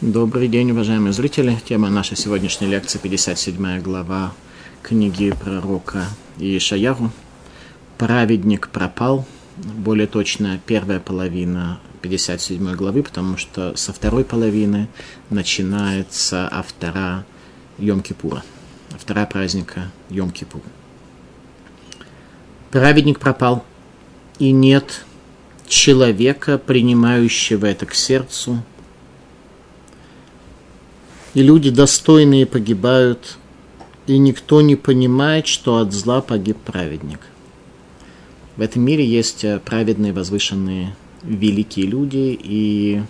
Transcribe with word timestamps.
Добрый 0.00 0.48
день, 0.48 0.72
уважаемые 0.72 1.12
зрители. 1.12 1.56
Тема 1.64 1.88
нашей 1.88 2.16
сегодняшней 2.16 2.66
лекции 2.66 2.98
57 2.98 3.80
глава 3.80 4.32
книги 4.82 5.32
пророка 5.40 6.06
Иешаяру. 6.36 7.12
Праведник 7.96 8.70
пропал. 8.70 9.24
Более 9.56 10.08
точно, 10.08 10.60
первая 10.66 10.98
половина 10.98 11.78
57 12.02 12.74
главы, 12.74 13.04
потому 13.04 13.36
что 13.36 13.76
со 13.76 13.92
второй 13.92 14.24
половины 14.24 14.88
начинается 15.30 16.48
автора 16.50 17.24
Йом-Кипура. 17.78 18.42
Автора 18.92 19.26
праздника 19.26 19.92
Йом-Кипур. 20.10 20.62
Праведник 22.72 23.20
пропал, 23.20 23.64
и 24.40 24.50
нет 24.50 25.04
человека, 25.68 26.58
принимающего 26.58 27.66
это 27.66 27.86
к 27.86 27.94
сердцу, 27.94 28.64
и 31.34 31.42
люди 31.42 31.70
достойные 31.70 32.46
погибают, 32.46 33.38
и 34.06 34.18
никто 34.18 34.60
не 34.60 34.76
понимает, 34.76 35.46
что 35.46 35.78
от 35.78 35.92
зла 35.92 36.20
погиб 36.20 36.56
праведник. 36.58 37.20
В 38.56 38.60
этом 38.60 38.82
мире 38.82 39.04
есть 39.04 39.44
э, 39.44 39.58
праведные, 39.58 40.12
возвышенные, 40.12 40.94
великие 41.24 41.86
люди, 41.86 42.38
и 42.40 43.02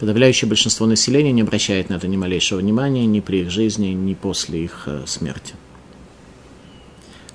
подавляющее 0.00 0.48
большинство 0.48 0.86
населения 0.86 1.30
не 1.30 1.42
обращает 1.42 1.88
на 1.88 1.94
это 1.94 2.08
ни 2.08 2.16
малейшего 2.16 2.58
внимания 2.58 3.06
ни 3.06 3.20
при 3.20 3.42
их 3.42 3.50
жизни, 3.50 3.88
ни 3.88 4.14
после 4.14 4.64
их 4.64 4.84
э, 4.86 5.04
смерти. 5.06 5.54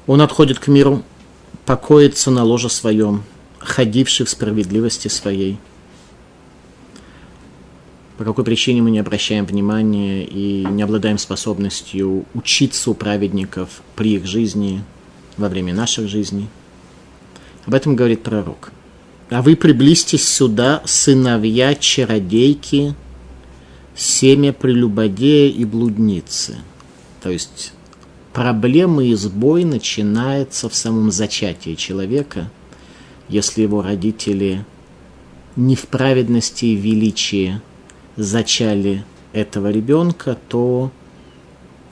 Он 0.08 0.22
отходит 0.22 0.60
к 0.60 0.68
миру, 0.68 1.04
покоится 1.66 2.32
на 2.32 2.44
ложе 2.44 2.70
своем, 2.70 3.24
ходивший 3.60 4.26
в 4.26 4.30
справедливости 4.30 5.08
своей– 5.08 5.58
по 8.20 8.26
какой 8.26 8.44
причине 8.44 8.82
мы 8.82 8.92
не 8.92 9.00
обращаем 9.00 9.46
внимания 9.46 10.26
и 10.26 10.66
не 10.66 10.84
обладаем 10.84 11.18
способностью 11.18 12.26
учиться 12.34 12.92
у 12.92 12.94
праведников 12.94 13.82
при 13.96 14.16
их 14.16 14.26
жизни, 14.26 14.84
во 15.38 15.48
время 15.48 15.74
наших 15.74 16.10
жизней. 16.10 16.50
Об 17.66 17.76
этом 17.76 17.96
говорит 17.96 18.22
пророк. 18.22 18.74
А 19.30 19.42
вы 19.42 19.56
приблизьтесь 19.56 20.28
сюда, 20.28 20.82
сыновья 20.84 21.74
чародейки, 21.76 22.94
семя 23.96 24.52
прелюбодея 24.52 25.50
и 25.50 25.64
блудницы. 25.64 26.58
То 27.24 27.30
есть 27.30 27.72
проблема 28.34 29.06
и 29.06 29.14
сбой 29.14 29.64
начинается 29.64 30.68
в 30.68 30.76
самом 30.76 31.10
зачатии 31.12 31.76
человека, 31.76 32.52
если 33.30 33.62
его 33.62 33.82
родители 33.82 34.66
не 35.56 35.78
в 35.78 35.88
праведности 35.88 36.66
и 36.66 36.76
величии 36.76 37.62
зачали 38.20 39.04
этого 39.34 39.72
ребенка, 39.72 40.38
то 40.48 40.92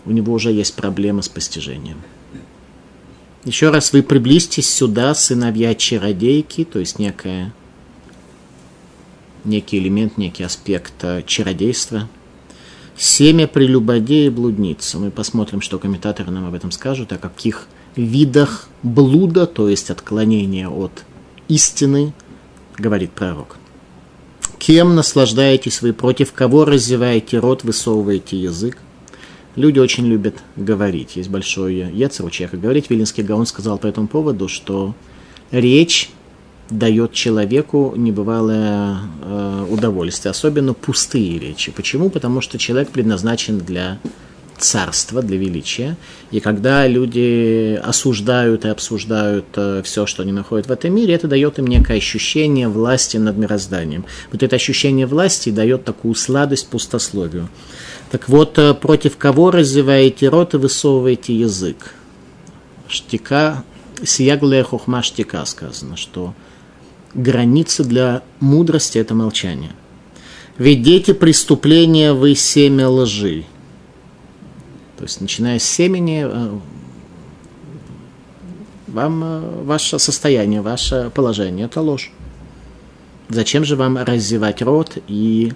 у 0.06 0.12
него 0.12 0.34
уже 0.34 0.52
есть 0.52 0.76
проблемы 0.76 1.24
с 1.24 1.30
постижением. 1.30 2.02
Еще 3.46 3.70
раз 3.70 3.94
вы 3.94 4.04
приблизьтесь 4.04 4.70
сюда, 4.70 5.16
сыновья 5.16 5.74
чародейки, 5.74 6.66
то 6.66 6.80
есть 6.80 7.00
некая, 7.00 7.54
некий 9.46 9.78
элемент, 9.78 10.18
некий 10.18 10.44
аспект 10.44 10.94
э, 11.04 11.24
чародейства. 11.26 12.10
Семя 12.98 13.48
прелюбодея 13.48 14.28
и 14.28 14.32
блудница. 14.32 14.98
Мы 14.98 15.12
посмотрим, 15.12 15.62
что 15.62 15.80
комментаторы 15.80 16.32
нам 16.32 16.46
об 16.46 16.56
этом 16.56 16.72
скажут, 16.72 17.14
о 17.14 17.18
каких 17.18 17.68
видах 17.96 18.68
блуда, 18.84 19.46
то 19.46 19.70
есть 19.70 19.92
отклонения 19.92 20.68
от 20.68 21.04
истины, 21.48 22.14
говорит 22.78 23.12
пророк. 23.12 23.58
Кем 24.60 24.96
наслаждаетесь 24.96 25.82
вы, 25.82 25.94
против 25.94 26.34
кого 26.34 26.66
разеваете 26.66 27.40
рот, 27.40 27.64
высовываете 27.64 28.38
язык? 28.38 28.78
Люди 29.56 29.80
очень 29.80 30.06
любят 30.06 30.36
говорить. 30.56 31.16
Есть 31.16 31.30
большое 31.30 31.90
яцер 31.92 32.26
у 32.26 32.30
человека 32.30 32.58
говорить. 32.58 32.90
Вилинский 32.90 33.24
Гаон 33.24 33.46
сказал 33.46 33.78
по 33.78 33.88
этому 33.88 34.08
поводу, 34.08 34.48
что 34.48 34.94
речь 35.52 36.10
дает 36.70 37.14
человеку 37.14 37.94
небывалое 37.96 38.98
э, 39.22 39.66
удовольствие, 39.70 40.32
особенно 40.32 40.74
пустые 40.74 41.40
речи. 41.40 41.72
Почему? 41.72 42.10
Потому 42.10 42.42
что 42.42 42.58
человек 42.58 42.90
предназначен 42.90 43.60
для 43.60 44.00
царства, 44.58 45.22
для 45.22 45.38
величия. 45.38 45.98
И 46.32 46.40
когда 46.40 46.88
люди 46.88 47.80
осуждают 47.84 48.66
и 48.66 48.70
обсуждают 48.70 49.46
э, 49.56 49.82
все, 49.84 50.06
что 50.06 50.24
они 50.24 50.32
находят 50.32 50.68
в 50.68 50.72
этом 50.72 50.94
мире, 50.94 51.14
это 51.14 51.28
дает 51.28 51.60
им 51.60 51.68
некое 51.68 51.98
ощущение 51.98 52.68
власти 52.68 53.18
над 53.18 53.38
мирозданием. 53.38 54.06
Вот 54.32 54.44
это 54.44 54.56
ощущение 54.56 55.06
власти 55.06 55.50
дает 55.50 55.86
такую 55.86 56.16
сладость 56.16 56.68
пустословию. 56.70 57.50
Так 58.12 58.30
вот, 58.30 58.58
э, 58.58 58.74
против 58.74 59.18
кого 59.18 59.52
развиваете 59.52 60.30
рот 60.30 60.54
и 60.54 60.58
высовываете 60.58 61.34
язык? 61.34 61.94
Штика, 62.88 63.64
сияглая 64.04 64.64
хухма 64.64 65.04
штика 65.04 65.44
сказано, 65.46 65.98
что 65.98 66.34
граница 67.14 67.84
для 67.84 68.22
мудрости– 68.40 68.98
это 69.00 69.14
молчание. 69.14 69.72
Ведь 70.58 70.82
дети 70.82 71.14
преступления 71.14 72.14
вы 72.14 72.34
семя 72.34 72.90
лжи. 72.90 73.46
То 74.98 75.04
есть, 75.04 75.22
начиная 75.22 75.60
с 75.60 75.64
семени, 75.64 76.26
э, 76.26 76.60
вам 78.88 79.24
э, 79.24 79.64
ваше 79.64 80.00
состояние, 80.00 80.62
ваше 80.62 81.12
положение– 81.14 81.66
это 81.68 81.82
ложь. 81.82 82.12
Зачем 83.30 83.64
же 83.64 83.76
вам 83.76 83.98
развивать 83.98 84.62
рот 84.62 84.98
и 85.08 85.54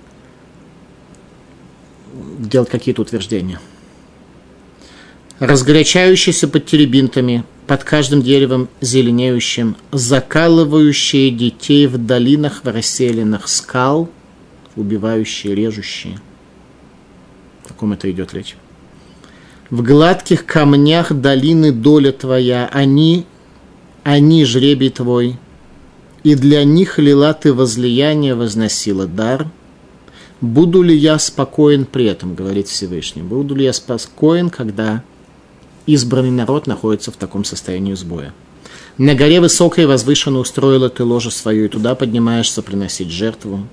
делать 2.37 2.69
какие-то 2.69 3.01
утверждения? 3.01 3.59
Разгорячающиеся 5.39 6.47
под 6.47 6.67
теребинтами, 6.67 7.43
под 7.65 7.83
каждым 7.83 8.21
деревом 8.21 8.69
зеленеющим, 8.79 9.75
закалывающие 9.91 11.31
детей 11.31 11.87
в 11.87 11.97
долинах, 11.97 12.63
в 12.63 12.67
расселенных 12.67 13.47
скал, 13.47 14.07
убивающие, 14.75 15.55
режущие. 15.55 16.19
О 17.65 17.69
каком 17.69 17.93
это 17.93 18.11
идет 18.11 18.35
речь? 18.35 18.55
В 19.71 19.81
гладких 19.81 20.45
камнях 20.45 21.13
долины 21.13 21.71
доля 21.71 22.11
твоя, 22.11 22.69
они, 22.71 23.25
они 24.03 24.43
жребий 24.43 24.89
твой, 24.89 25.37
и 26.23 26.35
для 26.35 26.63
них 26.65 26.99
лила 26.99 27.33
ты 27.33 27.53
возлияние, 27.53 28.35
возносила 28.35 29.07
дар. 29.07 29.47
Буду 30.41 30.81
ли 30.81 30.95
я 30.95 31.17
спокоен 31.19 31.85
при 31.85 32.05
этом, 32.05 32.35
говорит 32.35 32.67
Всевышний, 32.67 33.21
буду 33.21 33.55
ли 33.55 33.63
я 33.63 33.73
спокоен, 33.73 34.49
когда 34.49 35.03
избранный 35.85 36.31
народ 36.31 36.67
находится 36.67 37.11
в 37.11 37.15
таком 37.15 37.45
состоянии 37.45 37.93
сбоя. 37.93 38.33
На 38.97 39.15
горе 39.15 39.39
высокой 39.39 39.85
возвышенно 39.85 40.39
устроила 40.39 40.89
ты 40.89 41.03
ложе 41.03 41.31
свою, 41.31 41.65
и 41.65 41.69
туда 41.69 41.95
поднимаешься 41.95 42.61
приносить 42.61 43.09
жертву 43.09 43.67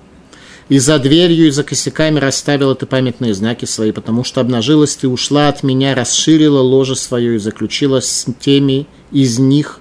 и 0.69 0.79
за 0.79 0.99
дверью, 0.99 1.47
и 1.47 1.51
за 1.51 1.65
косяками 1.65 2.19
расставила 2.19 2.75
ты 2.75 2.87
памятные 2.87 3.33
знаки 3.35 3.65
свои, 3.65 3.91
потому 3.91 4.23
что 4.25 4.41
обнажилась 4.41 4.97
ты, 4.97 5.09
ушла 5.09 5.49
от 5.49 5.63
меня, 5.63 5.95
расширила 5.95 6.61
ложе 6.61 6.95
свое 6.95 7.37
и 7.37 7.39
заключила 7.39 8.01
с 8.01 8.27
теми 8.39 8.87
из 9.11 9.39
них 9.39 9.81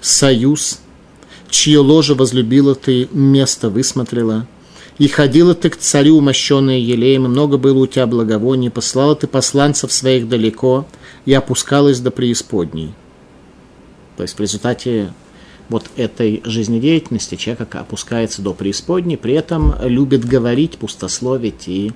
союз, 0.00 0.78
чье 1.50 1.80
ложе 1.80 2.14
возлюбила 2.14 2.74
ты, 2.74 3.08
место 3.12 3.68
высмотрела. 3.68 4.46
И 4.98 5.06
ходила 5.06 5.54
ты 5.54 5.70
к 5.70 5.76
царю, 5.76 6.16
умощенная 6.16 6.78
елеем, 6.78 7.22
много 7.22 7.56
было 7.56 7.78
у 7.78 7.86
тебя 7.86 8.06
благовоний, 8.06 8.70
послала 8.70 9.14
ты 9.14 9.26
посланцев 9.26 9.92
своих 9.92 10.28
далеко, 10.28 10.86
и 11.24 11.32
опускалась 11.32 12.00
до 12.00 12.10
преисподней. 12.10 12.94
То 14.16 14.22
есть 14.22 14.36
в 14.36 14.40
результате 14.40 15.12
вот 15.68 15.86
этой 15.96 16.40
жизнедеятельности 16.44 17.34
человек 17.34 17.74
опускается 17.74 18.42
до 18.42 18.54
преисподней, 18.54 19.16
при 19.16 19.34
этом 19.34 19.74
любит 19.82 20.24
говорить, 20.24 20.78
пустословить 20.78 21.68
и 21.68 21.92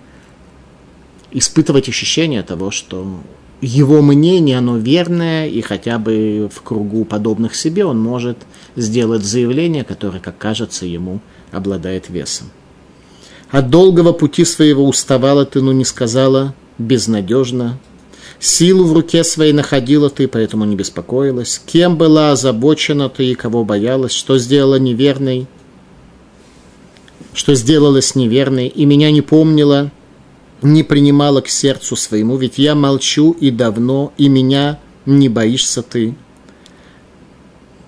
испытывать 1.30 1.88
ощущение 1.88 2.42
того, 2.42 2.70
что 2.70 3.20
его 3.62 4.02
мнение, 4.02 4.58
оно 4.58 4.76
верное, 4.76 5.46
и 5.46 5.60
хотя 5.60 5.98
бы 5.98 6.50
в 6.52 6.62
кругу 6.62 7.04
подобных 7.04 7.54
себе 7.54 7.84
он 7.84 7.98
может 8.00 8.38
сделать 8.76 9.24
заявление, 9.24 9.84
которое, 9.84 10.18
как 10.18 10.36
кажется, 10.36 10.84
ему 10.84 11.20
обладает 11.52 12.10
весом. 12.10 12.50
От 13.50 13.70
долгого 13.70 14.12
пути 14.12 14.44
своего 14.44 14.86
уставала 14.86 15.44
ты, 15.44 15.60
но 15.60 15.72
не 15.72 15.84
сказала 15.84 16.54
безнадежно, 16.78 17.78
Силу 18.42 18.86
в 18.86 18.92
руке 18.92 19.22
своей 19.22 19.52
находила 19.52 20.10
ты, 20.10 20.26
поэтому 20.26 20.64
не 20.64 20.74
беспокоилась. 20.74 21.62
Кем 21.64 21.96
была 21.96 22.32
озабочена 22.32 23.08
ты 23.08 23.26
и 23.26 23.34
кого 23.36 23.64
боялась, 23.64 24.10
что 24.10 24.36
сделала 24.36 24.80
неверной, 24.80 25.46
что 27.34 27.54
сделалась 27.54 28.16
неверной, 28.16 28.66
и 28.66 28.84
меня 28.84 29.12
не 29.12 29.22
помнила, 29.22 29.92
не 30.60 30.82
принимала 30.82 31.40
к 31.40 31.48
сердцу 31.48 31.94
своему, 31.94 32.36
ведь 32.36 32.58
я 32.58 32.74
молчу 32.74 33.30
и 33.30 33.52
давно, 33.52 34.12
и 34.18 34.28
меня 34.28 34.80
не 35.06 35.28
боишься 35.28 35.84
ты. 35.84 36.16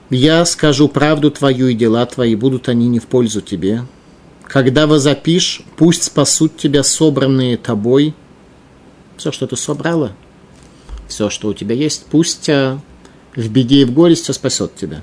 Я 0.09 0.45
скажу 0.45 0.87
правду 0.87 1.33
твою, 1.33 1.67
и 1.67 1.75
дела 1.75 2.06
твои, 2.06 2.37
будут 2.37 2.69
они 2.69 2.87
не 2.87 3.01
в 3.01 3.06
пользу 3.06 3.41
тебе. 3.41 3.87
Когда 4.45 4.87
возопишь, 4.87 5.62
пусть 5.77 6.05
спасут 6.05 6.56
тебя 6.56 6.85
собранные 6.85 7.56
тобой. 7.56 8.15
Все, 9.17 9.33
что 9.33 9.49
ты 9.49 9.56
собрала, 9.56 10.12
все, 11.09 11.31
что 11.31 11.49
у 11.49 11.55
тебя 11.55 11.75
есть, 11.75 12.06
пусть 12.11 12.49
а, 12.49 12.81
в 13.37 13.49
беде 13.49 13.83
и 13.83 13.85
в 13.85 13.93
горести 13.93 14.33
спасет 14.33 14.75
тебя. 14.75 15.03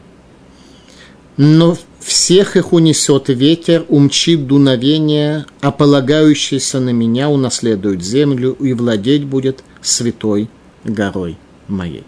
Но 1.37 1.77
всех 1.99 2.57
их 2.57 2.73
унесет 2.73 3.29
ветер, 3.29 3.85
умчит 3.87 4.47
дуновение, 4.47 5.45
а 5.61 5.71
полагающийся 5.71 6.79
на 6.79 6.89
меня 6.89 7.29
унаследует 7.29 8.03
землю 8.03 8.55
и 8.59 8.73
владеть 8.73 9.25
будет 9.25 9.63
святой 9.81 10.49
горой 10.83 11.37
моей. 11.67 12.03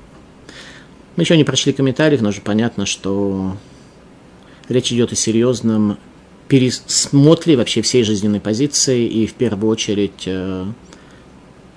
Мы 1.16 1.24
еще 1.24 1.38
не 1.38 1.44
прочли 1.44 1.74
комментариев, 1.74 2.22
но 2.22 2.30
уже 2.30 2.42
понятно, 2.42 2.86
что 2.86 3.56
речь 4.68 4.92
идет 4.92 5.12
о 5.12 5.16
серьезном 5.16 5.98
пересмотре 6.48 7.56
вообще 7.56 7.82
всей 7.82 8.04
жизненной 8.04 8.40
позиции 8.40 9.08
и 9.08 9.28
в 9.28 9.34
первую 9.34 9.72
очередь 9.72 10.24
э, 10.26 10.66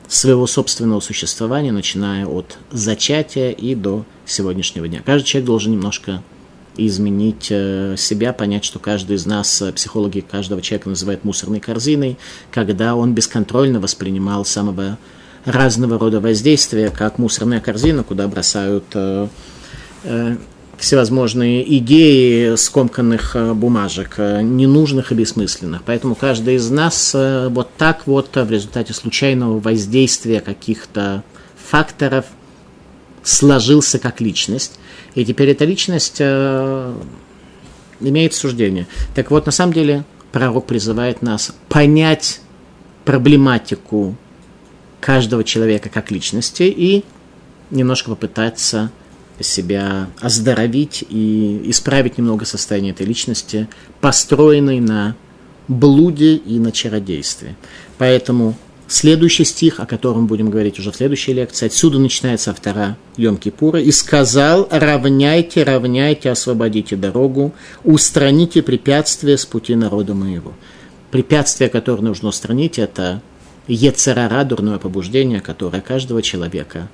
своего 0.08 0.46
собственного 0.46 1.00
существования, 1.00 1.72
начиная 1.72 2.26
от 2.26 2.58
зачатия 2.70 3.50
и 3.50 3.74
до 3.74 4.04
сегодняшнего 4.24 4.88
дня. 4.88 5.02
Каждый 5.04 5.26
человек 5.26 5.46
должен 5.46 5.72
немножко 5.72 6.22
изменить 6.76 7.48
э, 7.50 7.94
себя, 7.96 8.32
понять, 8.32 8.64
что 8.64 8.78
каждый 8.78 9.16
из 9.16 9.26
нас, 9.26 9.62
э, 9.62 9.72
психологи 9.72 10.20
каждого 10.20 10.60
человека 10.60 10.88
называют 10.90 11.24
мусорной 11.24 11.60
корзиной, 11.60 12.18
когда 12.50 12.94
он 12.94 13.14
бесконтрольно 13.14 13.80
воспринимал 13.80 14.44
самого 14.44 14.98
разного 15.44 15.98
рода 15.98 16.20
воздействия, 16.20 16.90
как 16.90 17.18
мусорная 17.18 17.60
корзина, 17.60 18.02
куда 18.02 18.28
бросают 18.28 18.84
э, 18.94 19.28
всевозможные 20.78 21.76
идеи 21.78 22.54
скомканных 22.56 23.36
бумажек, 23.54 24.18
ненужных 24.18 25.10
и 25.10 25.14
бессмысленных. 25.14 25.82
Поэтому 25.84 26.14
каждый 26.14 26.56
из 26.56 26.70
нас 26.70 27.14
вот 27.14 27.70
так 27.78 28.06
вот 28.06 28.34
в 28.34 28.50
результате 28.50 28.92
случайного 28.92 29.58
воздействия 29.58 30.40
каких-то 30.40 31.24
факторов 31.70 32.26
сложился 33.26 33.98
как 33.98 34.20
личность. 34.20 34.78
И 35.14 35.24
теперь 35.24 35.50
эта 35.50 35.64
личность 35.64 36.16
э, 36.20 36.94
имеет 38.00 38.34
суждение. 38.34 38.86
Так 39.14 39.30
вот, 39.30 39.46
на 39.46 39.52
самом 39.52 39.72
деле, 39.72 40.04
пророк 40.30 40.66
призывает 40.66 41.22
нас 41.22 41.52
понять 41.68 42.40
проблематику 43.04 44.16
каждого 45.00 45.42
человека 45.42 45.88
как 45.88 46.10
личности 46.10 46.62
и 46.64 47.04
немножко 47.70 48.10
попытаться 48.10 48.90
себя 49.40 50.08
оздоровить 50.20 51.04
и 51.08 51.62
исправить 51.64 52.18
немного 52.18 52.44
состояние 52.44 52.92
этой 52.92 53.06
личности, 53.06 53.68
построенной 54.00 54.80
на 54.80 55.16
блуде 55.68 56.36
и 56.36 56.58
на 56.58 56.72
чародействе. 56.72 57.56
Поэтому 57.98 58.56
Следующий 58.88 59.44
стих, 59.44 59.80
о 59.80 59.86
котором 59.86 60.28
будем 60.28 60.48
говорить 60.48 60.78
уже 60.78 60.92
в 60.92 60.96
следующей 60.96 61.32
лекции, 61.32 61.66
отсюда 61.66 61.98
начинается 61.98 62.54
вторая 62.54 62.96
Йом-Кипура. 63.16 63.82
«И 63.82 63.90
сказал, 63.90 64.68
равняйте, 64.70 65.64
равняйте, 65.64 66.30
освободите 66.30 66.94
дорогу, 66.94 67.52
устраните 67.82 68.62
препятствия 68.62 69.36
с 69.36 69.44
пути 69.44 69.74
народа 69.74 70.14
моего». 70.14 70.52
Препятствие, 71.10 71.68
которое 71.68 72.02
нужно 72.02 72.28
устранить, 72.28 72.78
это 72.78 73.22
ецерара, 73.66 74.44
дурное 74.44 74.78
побуждение, 74.78 75.40
которое 75.40 75.80
каждого 75.80 76.22
человека 76.22 76.88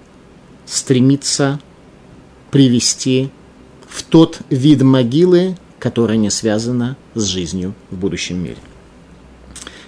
стремится 0.64 1.60
привести 2.52 3.31
в 3.88 4.04
тот 4.04 4.40
вид 4.50 4.82
могилы, 4.82 5.56
которая 5.81 6.19
не 6.19 6.31
связана 6.31 6.96
с 7.14 7.25
жизнью 7.25 7.75
в 7.90 7.96
будущем 7.96 8.38
мире. 8.38 8.58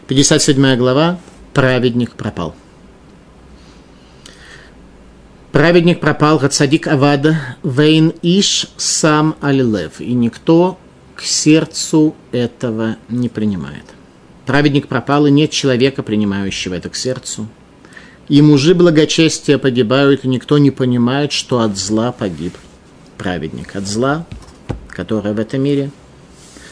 57 0.09 0.77
глава, 0.77 1.21
праведник 1.53 2.13
пропал. 2.13 2.57
Праведник 5.53 6.01
пропал, 6.01 6.39
Гацадик 6.39 6.89
Авада, 6.89 7.39
Вейн 7.63 8.13
Иш 8.23 8.67
сам 8.77 9.37
Алилев, 9.41 10.01
и 10.01 10.13
никто 10.13 10.79
к 11.15 11.23
сердцу 11.23 12.17
этого 12.33 12.97
не 13.09 13.29
принимает. 13.29 13.85
Праведник 14.47 14.89
пропал, 14.89 15.27
и 15.27 15.31
нет 15.31 15.51
человека, 15.51 16.03
принимающего 16.03 16.75
это 16.75 16.89
к 16.89 16.97
сердцу. 16.97 17.47
И 18.29 18.41
мужи 18.41 18.75
благочестия 18.75 19.59
погибают, 19.59 20.25
и 20.25 20.29
никто 20.29 20.59
не 20.59 20.71
понимает, 20.71 21.33
что 21.33 21.61
от 21.61 21.77
зла 21.77 22.11
погиб 22.13 22.55
праведник. 23.19 23.77
От 23.77 23.87
зла, 23.87 24.27
которое 24.89 25.35
в 25.35 25.39
этом 25.39 25.63
мире 25.63 25.91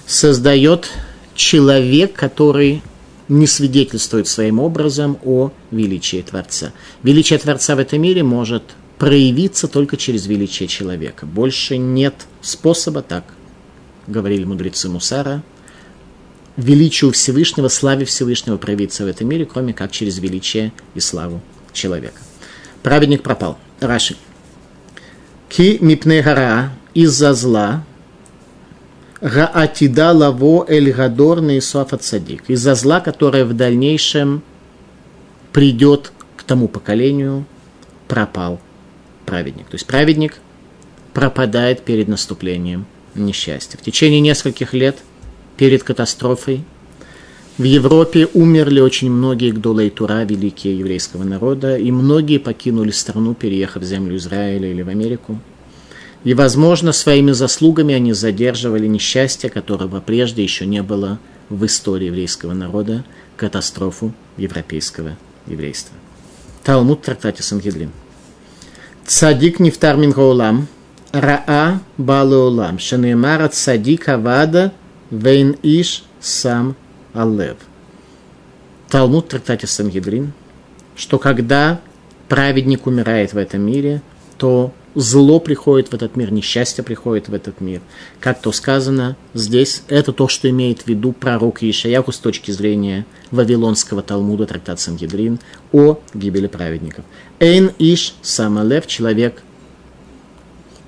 создает 0.07 0.91
человек, 1.35 2.15
который 2.15 2.83
не 3.29 3.47
свидетельствует 3.47 4.29
своим 4.29 4.59
образом 4.61 5.19
о 5.25 5.53
величии 5.71 6.23
Творца. 6.23 6.73
Величие 7.03 7.39
Творца 7.39 7.77
в 7.77 7.79
этом 7.79 8.01
мире 8.01 8.23
может 8.23 8.63
проявиться 8.99 9.69
только 9.69 9.97
через 9.97 10.27
величие 10.27 10.69
человека. 10.69 11.27
Больше 11.27 11.77
нет 11.77 12.15
способа 12.41 13.03
так, 13.03 13.25
говорили 14.07 14.45
мудрецы 14.45 14.89
Мусара, 14.89 15.43
величию 16.57 17.13
Всевышнего, 17.13 17.69
славе 17.69 18.05
Всевышнего 18.05 18.57
проявиться 18.57 19.05
в 19.05 19.09
этом 19.09 19.29
мире, 19.29 19.47
кроме 19.47 19.73
как 19.73 19.91
через 19.91 20.19
величие 20.19 20.73
и 20.95 21.01
славу 21.01 21.41
человека. 21.73 22.21
Праведник 22.83 23.23
пропал. 23.23 23.59
Раши. 23.81 24.17
Ки 25.49 25.79
мипнегара 25.81 26.73
из-за 26.95 27.35
зла 27.35 27.85
Гаатида 29.21 30.13
лаво 30.13 30.67
эль 30.69 30.91
гадор 30.93 31.41
цадик. 32.01 32.45
Из-за 32.49 32.75
зла, 32.75 33.01
которое 33.01 33.45
в 33.45 33.53
дальнейшем 33.53 34.43
придет 35.53 36.13
к 36.37 36.43
тому 36.43 36.67
поколению, 36.67 37.45
пропал 38.09 38.61
праведник. 39.25 39.67
То 39.69 39.77
есть 39.77 39.87
праведник 39.87 40.39
пропадает 41.15 41.85
перед 41.85 42.09
наступлением 42.09 42.85
несчастья. 43.15 43.79
В 43.79 43.83
течение 43.83 44.21
нескольких 44.21 44.75
лет 44.75 44.99
перед 45.63 45.85
катастрофой 45.85 46.65
в 47.57 47.63
Европе 47.63 48.27
умерли 48.35 48.81
очень 48.81 49.13
многие 49.13 49.53
Гдолей 49.53 49.91
Тура, 49.91 50.25
великие 50.25 50.77
еврейского 50.77 51.23
народа, 51.23 51.77
и 51.77 51.93
многие 51.93 52.39
покинули 52.39 52.91
страну, 52.91 53.35
переехав 53.35 53.85
в 53.85 53.87
землю 53.87 54.17
Израиля 54.17 54.73
или 54.73 54.83
в 54.83 54.89
Америку– 54.89 55.39
и, 56.25 56.35
возможно, 56.35 56.93
своими 56.93 57.33
заслугами 57.33 57.95
они 57.95 58.13
задерживали 58.13 58.89
несчастье, 58.89 59.51
которого 59.51 60.01
прежде 60.01 60.43
еще 60.43 60.67
не 60.67 60.83
было 60.83 61.21
в 61.49 61.65
истории 61.65 62.07
еврейского 62.07 62.55
народа, 62.55 63.05
катастрофу 63.37 64.13
европейского 64.37 65.17
еврейства. 65.47 65.95
Талмуд 66.65 67.03
трактате 67.03 67.43
Сангедрин. 67.43 67.91
Цадик 69.07 69.59
нефтар 69.59 69.97
мингаулам, 69.97 70.69
раа 71.13 71.81
балеулам, 71.99 72.79
шанемара 72.79 73.49
цадик 73.49 74.09
авада 74.09 74.73
вейн 75.13 75.57
иш 75.63 76.03
сам 76.21 76.75
аллев. 77.13 77.59
Талмуд 78.89 79.27
в 79.27 79.29
трактате 79.29 79.67
Сангедрин, 79.67 80.33
что 80.97 81.19
когда 81.19 81.81
праведник 82.29 82.87
умирает 82.87 83.33
в 83.33 83.37
этом 83.37 83.61
мире, 83.61 84.03
то 84.39 84.73
зло 84.95 85.39
приходит 85.39 85.91
в 85.91 85.95
этот 85.95 86.17
мир, 86.17 86.33
несчастье 86.33 86.83
приходит 86.83 87.29
в 87.29 87.35
этот 87.35 87.61
мир. 87.61 87.81
Как 88.21 88.41
то 88.41 88.53
сказано 88.53 89.17
здесь, 89.35 89.83
это 89.89 90.13
то, 90.13 90.29
что 90.29 90.49
имеет 90.49 90.83
в 90.83 90.87
виду 90.87 91.13
пророк 91.13 91.63
Ишаяху 91.63 92.13
с 92.13 92.19
точки 92.19 92.51
зрения 92.51 93.07
Вавилонского 93.31 94.03
Талмуда, 94.03 94.47
трактат 94.47 94.81
Сангедрин, 94.81 95.39
о 95.73 95.99
гибели 96.15 96.47
праведников. 96.47 97.05
Эйн 97.39 97.71
Иш 97.79 98.15
Самалев, 98.23 98.87
человек, 98.87 99.43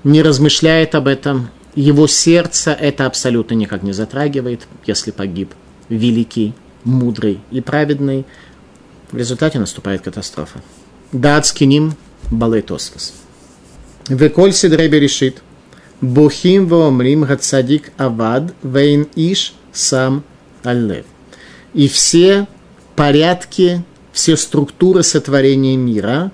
не 0.03 0.21
размышляет 0.21 0.93
об 0.95 1.07
этом, 1.07 1.49
его 1.75 2.07
сердце 2.07 2.71
это 2.71 3.05
абсолютно 3.05 3.53
никак 3.53 3.83
не 3.83 3.91
затрагивает, 3.91 4.67
если 4.85 5.11
погиб 5.11 5.53
великий, 5.89 6.53
мудрый 6.83 7.39
и 7.51 7.61
праведный, 7.61 8.25
в 9.11 9.17
результате 9.17 9.59
наступает 9.59 10.01
катастрофа. 10.01 10.61
Дацкиним 11.11 11.93
Балейтосфос. 12.31 13.13
Веколь 14.09 14.53
сидрей 14.53 14.87
берешит. 14.87 15.41
Бухим 16.01 16.67
воомрим 16.67 17.23
гацадик 17.23 17.91
авад 17.97 18.53
вейн 18.63 19.07
иш 19.15 19.53
сам 19.71 20.23
аллев. 20.63 21.05
И 21.73 21.87
все 21.87 22.47
порядки, 22.95 23.83
все 24.11 24.37
структуры 24.37 25.03
сотворения 25.03 25.77
мира 25.77 26.31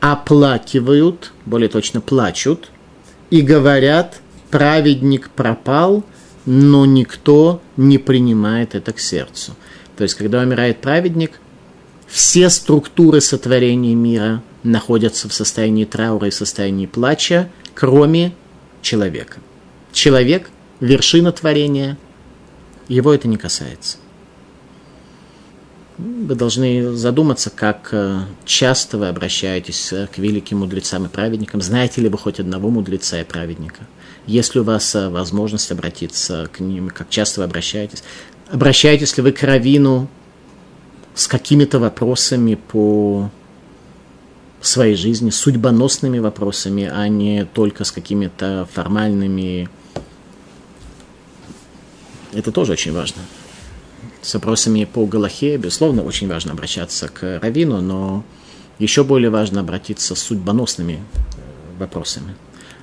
оплакивают, 0.00 1.32
более 1.44 1.68
точно 1.68 2.00
плачут, 2.00 2.70
и 3.30 3.40
говорят, 3.40 4.20
праведник 4.50 5.30
пропал, 5.30 6.04
но 6.46 6.86
никто 6.86 7.60
не 7.76 7.98
принимает 7.98 8.74
это 8.74 8.92
к 8.92 9.00
сердцу. 9.00 9.54
То 9.96 10.04
есть, 10.04 10.14
когда 10.14 10.40
умирает 10.40 10.80
праведник, 10.80 11.40
все 12.06 12.48
структуры 12.48 13.20
сотворения 13.20 13.94
мира 13.94 14.42
находятся 14.62 15.28
в 15.28 15.34
состоянии 15.34 15.84
траура 15.84 16.28
и 16.28 16.30
состоянии 16.30 16.86
плача, 16.86 17.50
кроме 17.74 18.32
человека. 18.82 19.40
Человек– 19.92 20.50
вершина 20.80 21.32
творения, 21.32 21.98
его 22.88 23.12
это 23.12 23.28
не 23.28 23.36
касается. 23.36 23.98
Вы 25.98 26.36
должны 26.36 26.92
задуматься, 26.94 27.50
как 27.50 27.88
э, 27.90 28.20
часто 28.44 28.98
вы 28.98 29.08
обращаетесь 29.08 29.92
э, 29.92 30.06
к 30.06 30.18
великим 30.18 30.58
мудрецам 30.58 31.06
и 31.06 31.08
праведникам. 31.08 31.60
Знаете 31.60 32.00
ли 32.00 32.08
вы 32.08 32.16
хоть 32.16 32.38
одного 32.38 32.70
мудреца 32.70 33.20
и 33.20 33.24
праведника? 33.24 33.80
Есть 34.24 34.54
ли 34.54 34.60
у 34.60 34.64
вас 34.64 34.94
э, 34.94 35.08
возможность 35.08 35.72
обратиться 35.72 36.48
к 36.52 36.60
ним? 36.60 36.90
Как 36.90 37.10
часто 37.10 37.40
вы 37.40 37.46
обращаетесь? 37.46 38.04
Обращаетесь 38.48 39.16
ли 39.16 39.24
вы 39.24 39.32
к 39.32 39.42
Равину 39.42 40.08
с 41.16 41.26
какими-то 41.26 41.80
вопросами 41.80 42.54
по 42.54 43.28
своей 44.60 44.94
жизни, 44.94 45.30
судьбоносными 45.30 46.20
вопросами, 46.20 46.88
а 46.92 47.08
не 47.08 47.44
только 47.44 47.82
с 47.82 47.90
какими-то 47.90 48.68
формальными. 48.72 49.68
Это 52.32 52.52
тоже 52.52 52.72
очень 52.72 52.92
важно. 52.92 53.22
С 54.22 54.34
вопросами 54.34 54.84
по 54.84 55.06
Галахе, 55.06 55.56
безусловно, 55.56 56.02
очень 56.02 56.28
важно 56.28 56.52
обращаться 56.52 57.08
к 57.08 57.38
Равину, 57.40 57.80
но 57.80 58.24
еще 58.78 59.04
более 59.04 59.30
важно 59.30 59.60
обратиться 59.60 60.14
с 60.14 60.18
судьбоносными 60.20 60.94
э, 60.94 61.78
вопросами. 61.78 62.34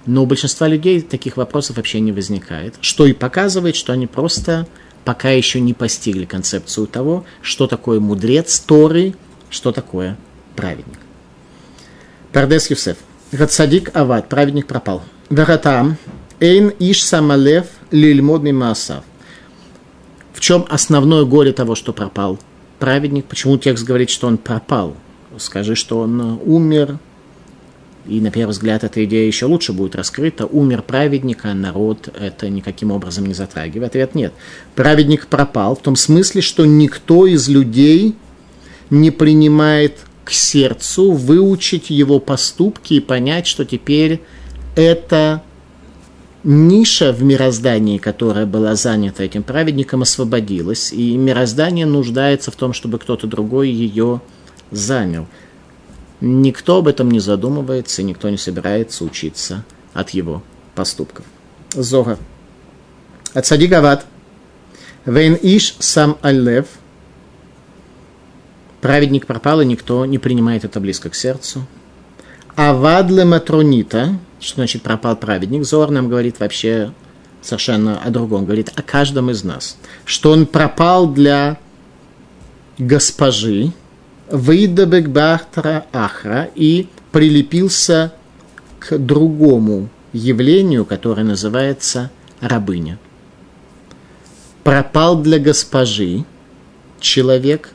Но 0.06 0.24
у 0.24 0.26
большинства 0.26 0.68
людей 0.68 1.02
таких 1.02 1.38
вопросов 1.38 1.78
вообще 1.78 2.00
не 2.00 2.12
возникает, 2.12 2.76
что 2.82 3.06
и 3.06 3.14
показывает, 3.14 3.76
что 3.76 3.94
они 3.94 4.08
просто 4.08 4.68
пока 5.04 5.30
еще 5.30 5.60
не 5.60 5.74
постигли 5.74 6.26
концепцию 6.26 6.88
того, 6.88 7.26
что 7.42 7.68
такое 7.68 8.00
мудрец 8.00 8.60
Торы, 8.60 9.16
что 9.50 9.72
такое 9.72 10.18
праведник. 10.56 11.00
Пардес 12.32 12.70
Юсеф. 12.70 12.98
Гацадик 13.32 13.96
Авад, 13.96 14.30
праведник 14.30 14.68
пропал. 14.68 15.04
Вератам, 15.30 15.98
Эйн 16.40 16.72
Иш 16.80 17.04
Самалев 17.04 17.66
Лильмод 17.92 18.44
Мимасав. 18.44 19.04
В 20.36 20.42
чем 20.42 20.66
основное 20.68 21.24
горе 21.24 21.54
того, 21.54 21.76
что 21.76 21.94
пропал 21.94 22.38
праведник? 22.78 23.24
Почему 23.24 23.58
текст 23.58 23.86
говорит, 23.86 24.10
что 24.10 24.28
он 24.28 24.38
пропал? 24.38 24.98
Скажи, 25.38 25.76
что 25.76 26.00
он 26.00 26.42
умер, 26.44 27.00
и 28.06 28.20
на 28.20 28.32
первый 28.32 28.52
взгляд 28.52 28.84
эта 28.84 29.06
идея 29.06 29.26
еще 29.26 29.46
лучше 29.46 29.72
будет 29.72 29.96
раскрыта. 29.96 30.46
Умер 30.46 30.82
праведник, 30.82 31.46
а 31.46 31.54
народ 31.54 32.10
это 32.20 32.50
никаким 32.50 32.92
образом 32.92 33.26
не 33.26 33.34
затрагивает. 33.34 33.92
Ответ 33.92 34.14
нет. 34.14 34.34
Праведник 34.76 35.28
пропал 35.28 35.78
в 35.78 35.82
том 35.82 35.96
смысле, 35.96 36.42
что 36.42 36.66
никто 36.66 37.26
из 37.26 37.48
людей 37.48 38.14
не 38.90 39.12
принимает 39.12 40.00
к 40.26 40.32
сердцу, 40.32 41.14
выучить 41.14 41.90
его 41.90 42.20
поступки 42.20 42.96
и 42.96 43.00
понять, 43.00 43.48
что 43.48 43.64
теперь 43.64 44.22
это 44.76 45.44
ниша 46.46 47.12
в 47.12 47.22
мироздании, 47.22 47.98
которая 47.98 48.46
была 48.46 48.76
занята 48.76 49.24
этим 49.24 49.44
праведником, 49.44 50.04
освободилась, 50.04 50.94
и 50.94 51.18
мироздание 51.18 51.86
нуждается 51.86 52.52
в 52.52 52.56
том, 52.56 52.72
чтобы 52.72 53.00
кто-то 53.00 53.28
другой 53.28 53.70
ее 53.70 54.22
занял. 54.72 55.28
Никто 56.22 56.78
об 56.78 56.88
этом 56.88 57.12
не 57.12 57.20
задумывается, 57.20 58.02
никто 58.02 58.30
не 58.30 58.38
собирается 58.38 59.04
учиться 59.04 59.66
от 59.94 60.12
его 60.12 60.42
поступков. 60.76 61.26
Зога. 61.74 62.18
От 63.34 63.46
Садигават. 63.46 64.06
Вейн 65.06 65.38
иш 65.42 65.76
сам 65.80 66.18
аллев– 66.22 66.68
праведник 68.86 69.26
пропал, 69.26 69.62
и 69.62 69.66
никто 69.66 70.06
не 70.06 70.20
принимает 70.20 70.64
это 70.64 70.80
близко 70.80 71.10
к 71.10 71.16
сердцу. 71.16 71.66
Авадле 72.56 73.26
матронита, 73.26 74.20
что 74.46 74.56
значит 74.56 74.82
пропал 74.82 75.16
праведник, 75.16 75.66
Зор 75.66 75.92
нам 75.92 76.08
говорит 76.08 76.40
вообще 76.40 76.94
совершенно 77.42 78.00
о 78.00 78.10
другом, 78.10 78.46
говорит 78.46 78.72
о 78.76 78.82
каждом 78.82 79.30
из 79.30 79.44
нас, 79.44 79.78
что 80.06 80.32
он 80.32 80.46
пропал 80.46 81.08
для 81.08 81.58
госпожи, 82.78 83.72
выйдабек 84.30 85.10
бахтра 85.10 85.86
ахра 85.92 86.50
и 86.56 86.88
прилепился 87.12 88.14
к 88.80 88.98
другому 88.98 89.90
явлению, 90.14 90.86
которое 90.86 91.24
называется 91.24 92.12
рабыня. 92.40 93.00
Пропал 94.64 95.22
для 95.22 95.40
госпожи 95.40 96.26
человек, 97.00 97.72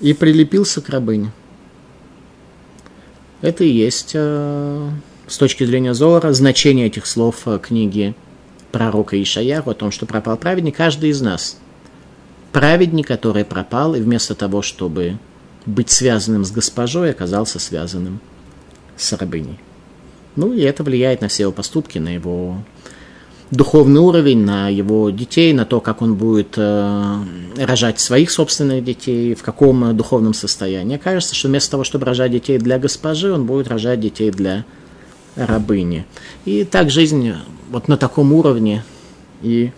и 0.00 0.12
прилепился 0.12 0.82
к 0.82 0.90
рабыне. 0.90 1.32
Это 3.40 3.64
и 3.64 3.70
есть, 3.70 4.12
э, 4.14 4.90
с 5.34 5.36
точки 5.36 5.64
зрения 5.64 5.94
Зора, 5.94 6.32
значение 6.32 6.86
этих 6.86 7.06
слов 7.06 7.42
э, 7.46 7.58
книги 7.60 8.14
пророка 8.70 9.20
Ишаяху 9.20 9.70
о 9.70 9.74
том, 9.74 9.90
что 9.90 10.06
пропал 10.06 10.36
праведник, 10.36 10.76
каждый 10.76 11.10
из 11.10 11.20
нас. 11.20 11.58
Праведник, 12.52 13.08
который 13.08 13.44
пропал, 13.44 13.96
и 13.96 14.00
вместо 14.00 14.36
того, 14.36 14.62
чтобы 14.62 15.18
быть 15.66 15.90
связанным 15.90 16.44
с 16.44 16.52
госпожой, 16.52 17.10
оказался 17.10 17.58
связанным 17.58 18.20
с 18.96 19.12
рабыней. 19.12 19.58
Ну, 20.36 20.52
и 20.52 20.60
это 20.60 20.84
влияет 20.84 21.20
на 21.20 21.26
все 21.26 21.42
его 21.42 21.52
поступки, 21.52 21.98
на 21.98 22.14
его 22.14 22.58
духовный 23.50 24.02
уровень, 24.02 24.44
на 24.44 24.68
его 24.68 25.10
детей, 25.10 25.52
на 25.52 25.64
то, 25.64 25.80
как 25.80 26.00
он 26.00 26.14
будет 26.14 26.54
э, 26.56 27.16
рожать 27.56 27.98
своих 27.98 28.30
собственных 28.30 28.84
детей, 28.84 29.34
в 29.34 29.42
каком 29.42 29.96
духовном 29.96 30.32
состоянии. 30.32 30.96
Кажется, 30.96 31.34
что 31.34 31.48
вместо 31.48 31.72
того, 31.72 31.82
чтобы 31.82 32.06
рожать 32.06 32.30
детей 32.30 32.58
для 32.58 32.78
госпожи, 32.78 33.32
он 33.32 33.46
будет 33.46 33.66
рожать 33.66 33.98
детей 33.98 34.30
для 34.30 34.64
рабыни. 35.36 36.06
И 36.44 36.64
так 36.64 36.90
жизнь 36.90 37.34
вот 37.70 37.88
на 37.88 37.96
таком 37.96 38.32
уровне 38.32 38.84
и 39.42 39.72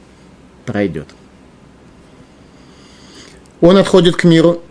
пройдет. 0.65 1.09
Он 3.61 3.77
отходит 3.77 4.17
к 4.17 4.25
миру, 4.25 4.63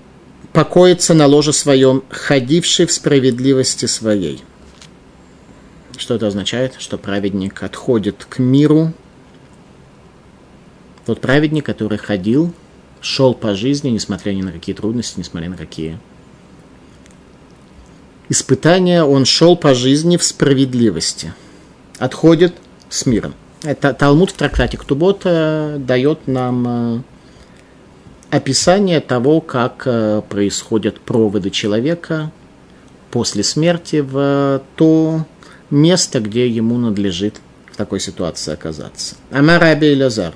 покоится 0.53 1.13
на 1.13 1.25
ложе 1.25 1.53
своем, 1.53 2.03
ходивший 2.09 2.85
в 2.85 2.91
справедливости 2.91 3.85
своей– 3.85 4.43
что 5.97 6.15
это 6.15 6.27
означает? 6.27 6.75
Что 6.79 6.97
праведник 6.97 7.63
отходит 7.63 8.25
к 8.25 8.39
миру. 8.39 8.93
Тот 11.05 11.21
праведник, 11.21 11.65
который 11.65 11.97
ходил, 11.97 12.53
шел 13.01 13.33
по 13.33 13.55
жизни, 13.55 13.89
несмотря 13.89 14.31
ни 14.31 14.41
на 14.41 14.51
какие 14.51 14.75
трудности, 14.75 15.19
несмотря 15.19 15.49
на 15.49 15.57
какие 15.57 15.99
испытания, 18.29 19.03
он 19.03 19.25
шел 19.25 19.55
по 19.55 19.73
жизни 19.73 20.17
в 20.17 20.23
справедливости. 20.23 21.33
Отходит 21.99 22.53
с 22.89 23.05
миром. 23.05 23.33
Это 23.63 23.93
Талмуд 23.93 24.31
в 24.31 24.33
трактате 24.33 24.77
Ктубот 24.77 25.21
э, 25.25 25.77
дает 25.79 26.27
нам 26.27 26.67
э, 26.67 27.01
описание 28.29 28.99
того, 28.99 29.41
как 29.41 29.83
э, 29.85 30.21
происходят 30.27 30.99
проводы 30.99 31.49
человека 31.49 32.31
после 33.11 33.43
смерти 33.43 34.01
в 34.01 34.61
то 34.75 35.25
место, 35.71 36.19
где 36.19 36.47
ему 36.47 36.77
надлежит 36.77 37.35
в 37.71 37.77
такой 37.77 37.99
ситуации 37.99 38.53
оказаться. 38.53 39.15
Амар 39.31 39.61
Раби 39.61 39.93
Илязар. 39.93 40.33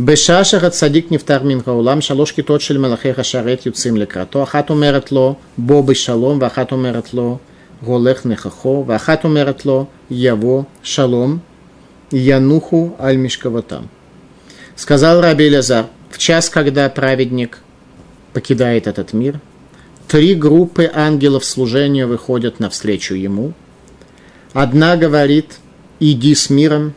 בשעה 0.00 0.42
הצדיק 0.62 1.12
נפטר 1.12 1.42
מן 1.42 1.58
העולם, 1.66 2.00
שלוש 2.00 2.32
כיתות 2.32 2.60
של 2.60 2.78
מלאכי 2.78 3.10
השרת 3.16 3.66
יוצאים 3.66 3.96
לקראתו, 3.96 4.42
אחת 4.42 4.70
אומרת 4.70 5.12
לו 5.12 5.34
בוא 5.58 5.84
בשלום, 5.84 6.38
ואחת 6.40 6.72
אומרת 6.72 7.14
לו 7.14 7.38
הולך 7.84 8.26
נכחו, 8.26 8.84
ואחת 8.86 9.24
אומרת 9.24 9.66
לו 9.66 9.86
יבוא 10.10 10.62
שלום, 10.82 11.38
януху 12.12 12.96
аль 13.00 13.16
мишкаватам. 13.16 13.88
Сказал 14.76 15.20
Раби 15.20 15.50
Лазар, 15.50 15.86
в 16.10 16.18
час, 16.18 16.48
когда 16.48 16.88
праведник 16.88 17.58
покидает 18.32 18.86
этот 18.86 19.12
мир, 19.12 19.40
три 20.06 20.34
группы 20.34 20.88
ангелов 20.94 21.44
служения 21.44 22.06
выходят 22.06 22.60
навстречу 22.60 23.14
ему – 23.14 23.64
Одна 24.54 24.96
говорит, 24.96 25.56
иди 25.98 26.32
с 26.32 26.48
миром, 26.48 26.94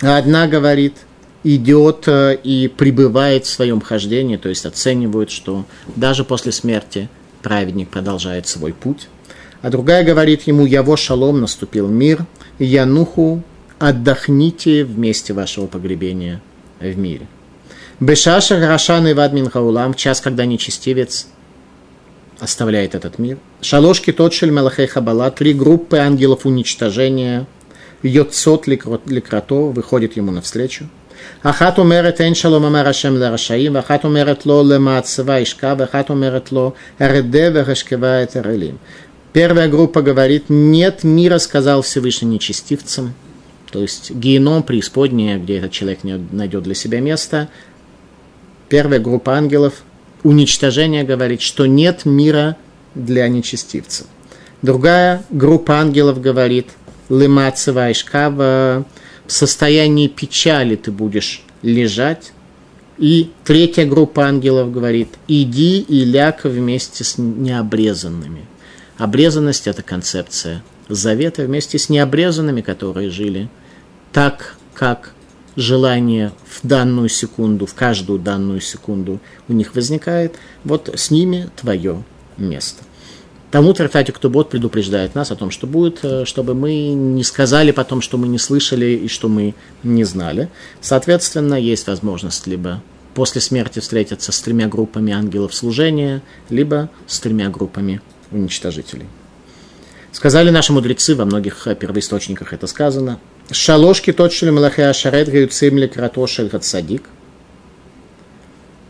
а 0.00 0.16
одна 0.16 0.46
говорит, 0.46 0.94
идет 1.43 2.07
э, 2.07 2.35
и 2.43 2.67
пребывает 2.67 3.45
в 3.45 3.49
своем 3.49 3.81
хождении, 3.81 4.37
то 4.37 4.49
есть 4.49 4.65
оценивают, 4.65 5.29
что 5.31 5.65
даже 5.95 6.23
после 6.23 6.51
смерти 6.51 7.09
праведник 7.41 7.89
продолжает 7.89 8.47
свой 8.47 8.73
путь. 8.73 9.07
А 9.61 9.69
другая 9.69 10.03
говорит 10.03 10.43
ему, 10.43 10.65
яво 10.65 10.97
шалом, 10.97 11.41
наступил 11.41 11.87
мир, 11.87 12.25
и 12.59 12.65
януху, 12.65 13.43
отдохните 13.79 14.83
вместе 14.83 15.33
вашего 15.33 15.67
погребения 15.67 16.41
в 16.79 16.97
мире. 16.97 17.27
Бешаша 17.99 18.59
Рашан 18.59 19.07
и 19.07 19.13
Вадмин 19.13 19.49
Хаулам, 19.49 19.93
в 19.93 19.97
час, 19.97 20.19
когда 20.19 20.45
нечестивец 20.45 21.27
оставляет 22.39 22.95
этот 22.95 23.19
мир. 23.19 23.37
Шалошки 23.61 24.11
Тотшель 24.11 24.51
Малахей 24.51 24.87
Хабала, 24.87 25.31
три 25.31 25.53
группы 25.53 25.97
ангелов 25.97 26.45
уничтожения, 26.45 27.47
Йоцот 28.01 28.67
Ликрато 28.67 29.55
выходит 29.55 30.17
ему 30.17 30.31
навстречу. 30.31 30.89
אחת 31.42 31.78
אומרת 31.78 32.20
אין 32.20 32.34
שלום 32.34 32.64
אמר 32.64 32.88
השם 32.88 33.16
לרשעים, 33.16 33.74
ואחת 33.74 34.04
אומרת 34.04 34.46
לו 34.46 34.62
למעצבה 34.64 35.38
ישכב, 35.38 35.76
ואחת 35.78 36.10
אומרת 36.10 36.52
לו 36.52 36.72
הרדה 37.00 37.48
והשכבה 37.54 38.22
את 38.22 38.36
הרעלים. 38.36 38.76
Первая 39.34 39.68
группа 39.68 40.00
говорит, 40.00 40.44
нет 40.48 41.04
мира, 41.04 41.38
сказал 41.38 41.82
Всевышний 41.82 42.28
нечестивцам. 42.28 43.12
то 43.70 43.80
есть 43.80 44.10
геном, 44.10 44.62
преисподняя, 44.62 45.38
где 45.38 45.58
этот 45.58 45.72
человек 45.72 46.04
не 46.04 46.18
найдет 46.32 46.62
для 46.62 46.74
себя 46.74 47.00
места. 47.00 47.48
Первая 48.68 49.00
группа 49.00 49.34
ангелов 49.34 49.82
уничтожение 50.22 51.04
говорит, 51.04 51.40
что 51.42 51.66
нет 51.66 52.04
мира 52.04 52.56
для 52.94 53.28
нечестивцев. 53.28 54.06
Другая 54.62 55.22
группа 55.30 55.78
ангелов 55.78 56.20
говорит, 56.20 56.70
лыматься 57.08 57.72
в 59.25 59.31
состоянии 59.31 60.07
печали 60.07 60.75
ты 60.75 60.91
будешь 60.91 61.43
лежать. 61.61 62.33
И 62.97 63.31
третья 63.43 63.85
группа 63.85 64.25
ангелов 64.25 64.71
говорит, 64.71 65.09
иди 65.27 65.79
и 65.81 66.05
ляг 66.05 66.43
вместе 66.43 67.03
с 67.03 67.17
необрезанными. 67.17 68.45
Обрезанность– 68.97 69.67
это 69.67 69.81
концепция 69.81 70.63
завета 70.89 71.43
вместе 71.43 71.79
с 71.79 71.89
необрезанными, 71.89 72.61
которые 72.61 73.09
жили 73.09 73.49
так, 74.11 74.57
как 74.73 75.13
желание 75.55 76.31
в 76.45 76.65
данную 76.65 77.09
секунду, 77.09 77.65
в 77.65 77.73
каждую 77.73 78.19
данную 78.19 78.61
секунду 78.61 79.19
у 79.47 79.53
них 79.53 79.75
возникает, 79.75 80.35
вот 80.63 80.89
с 80.93 81.11
ними 81.11 81.49
твое 81.55 82.03
место. 82.37 82.83
Тому 83.53 83.71
трактате 83.75 84.11
Ктубот 84.11 84.49
предупреждает 84.49 85.13
нас 85.13 85.29
о 85.29 85.35
том, 85.35 85.51
что 85.51 85.67
будет, 85.67 85.99
э, 86.01 86.25
чтобы 86.25 86.55
мы 86.55 86.87
не 86.87 87.23
сказали 87.23 87.69
потом, 87.69 88.01
что 88.01 88.17
мы 88.17 88.27
не 88.27 88.39
слышали 88.39 88.87
и 88.87 89.07
что 89.07 89.29
мы 89.29 89.53
не 89.83 90.05
знали. 90.05 90.49
Соответственно, 90.81 91.53
есть 91.53 91.85
возможность 91.85 92.47
либо 92.47 92.81
после 93.13 93.41
смерти 93.41 93.77
встретиться 93.77 94.31
с 94.31 94.41
тремя 94.41 94.67
группами 94.67 95.13
ангелов 95.13 95.53
служения, 95.53 96.23
либо 96.49 96.89
с 97.05 97.19
тремя 97.19 97.49
группами 97.49 98.01
уничтожителей. 98.31 99.05
Сказали 100.11 100.49
наши 100.49 100.73
мудрецы, 100.73 101.13
во 101.13 101.25
многих 101.25 101.67
первоисточниках 101.79 102.53
это 102.53 102.65
сказано, 102.65 103.19
Шалошки 103.51 104.13
точили 104.13 104.49
Малахе 104.49 104.87
Ашарет 104.87 105.29
Гаюцим 105.29 105.77
Лекратошель 105.77 106.47
Гацадик. 106.47 107.03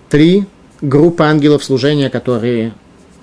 Три 0.09 0.45
группы 0.79 1.25
ангелов 1.25 1.65
служения, 1.65 2.09
которые 2.09 2.73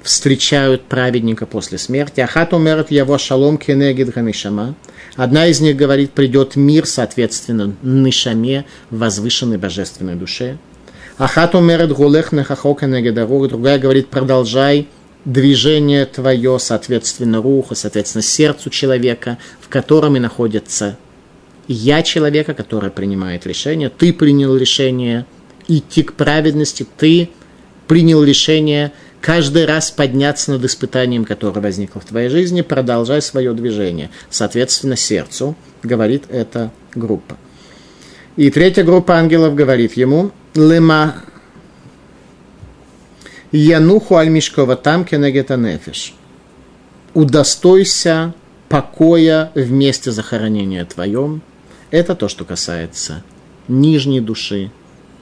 встречают 0.03 0.83
праведника 0.83 1.47
после 1.47 1.79
смерти. 1.79 2.21
Ахат 2.21 2.53
умерет 2.53 2.91
его 2.91 3.19
шалом 3.19 3.59
кенегид 3.59 4.11
ганишама. 4.11 4.75
Одна 5.17 5.47
из 5.47 5.61
них 5.61 5.77
говорит, 5.77 6.13
придет 6.13 6.57
мир, 6.57 6.87
соответственно, 6.87 7.75
нишаме, 7.83 8.65
возвышенной 8.91 9.59
божественной 9.59 10.15
душе. 10.15 10.59
Ахат 11.19 11.55
умерет 11.55 11.93
гулех 11.93 12.33
нехахока 12.33 12.87
негедарух. 12.87 13.49
Другая 13.49 13.79
говорит, 13.79 14.09
продолжай 14.09 14.89
движение 15.25 16.07
твое, 16.07 16.59
соответственно, 16.59 17.43
руха, 17.43 17.75
соответственно, 17.75 18.23
сердцу 18.23 18.71
человека, 18.71 19.39
в 19.61 19.69
котором 19.69 20.17
и 20.17 20.21
находится 20.21 20.97
я 21.73 22.03
человека, 22.03 22.53
который 22.53 22.91
принимает 22.91 23.47
решение, 23.47 23.91
ты 23.91 24.13
принял 24.13 24.57
решение 24.57 25.25
идти 25.69 26.03
к 26.03 26.15
праведности, 26.15 26.85
ты 26.97 27.31
принял 27.87 28.25
решение 28.25 28.93
каждый 29.21 29.67
раз 29.67 29.91
подняться 29.91 30.53
над 30.53 30.65
испытанием, 30.65 31.25
которое 31.25 31.61
возникло 31.61 32.01
в 32.01 32.05
твоей 32.05 32.29
жизни, 32.29 32.63
продолжай 32.63 33.23
свое 33.23 33.53
движение. 33.53 34.11
Соответственно, 34.31 34.97
сердцу, 34.97 35.57
говорит 35.83 36.25
эта 36.29 36.71
группа. 36.95 37.37
И 38.37 38.51
третья 38.51 38.85
группа 38.85 39.15
ангелов 39.15 39.55
говорит 39.55 39.97
ему, 39.97 40.31
лема 40.55 41.23
януху 43.53 44.17
альмишкова 44.17 44.77
там 44.77 45.05
кенегета 45.05 45.57
нефиш. 45.57 46.15
Удостойся 47.13 48.35
покоя 48.69 49.51
в 49.55 49.71
месте 49.71 50.13
захоронения 50.13 50.85
твоем. 50.85 51.43
Это 51.91 52.15
то, 52.15 52.29
что 52.29 52.45
касается 52.45 53.25
нижней 53.67 54.21
души, 54.21 54.71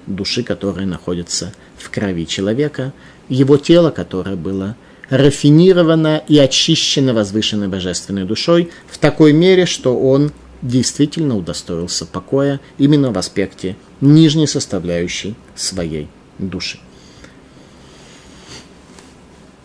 души, 0.07 0.43
которая 0.43 0.87
находится 0.87 1.55
в 1.79 1.91
крови 1.91 2.27
человека, 2.27 2.93
его 3.29 3.57
тело, 3.57 3.91
которое 3.91 4.37
было 4.37 4.77
рафинировано 5.11 6.23
и 6.29 6.39
очищено 6.39 7.15
возвышенной 7.15 7.69
божественной 7.69 8.25
душой 8.25 8.71
в 8.87 8.99
такой 8.99 9.33
мере, 9.33 9.67
что 9.67 9.99
он 9.99 10.33
действительно 10.61 11.37
удостоился 11.37 12.05
покоя 12.05 12.61
именно 12.79 13.13
в 13.13 13.19
аспекте 13.19 13.77
нижней 14.01 14.47
составляющей 14.47 15.35
своей 15.55 16.09
души. 16.39 16.79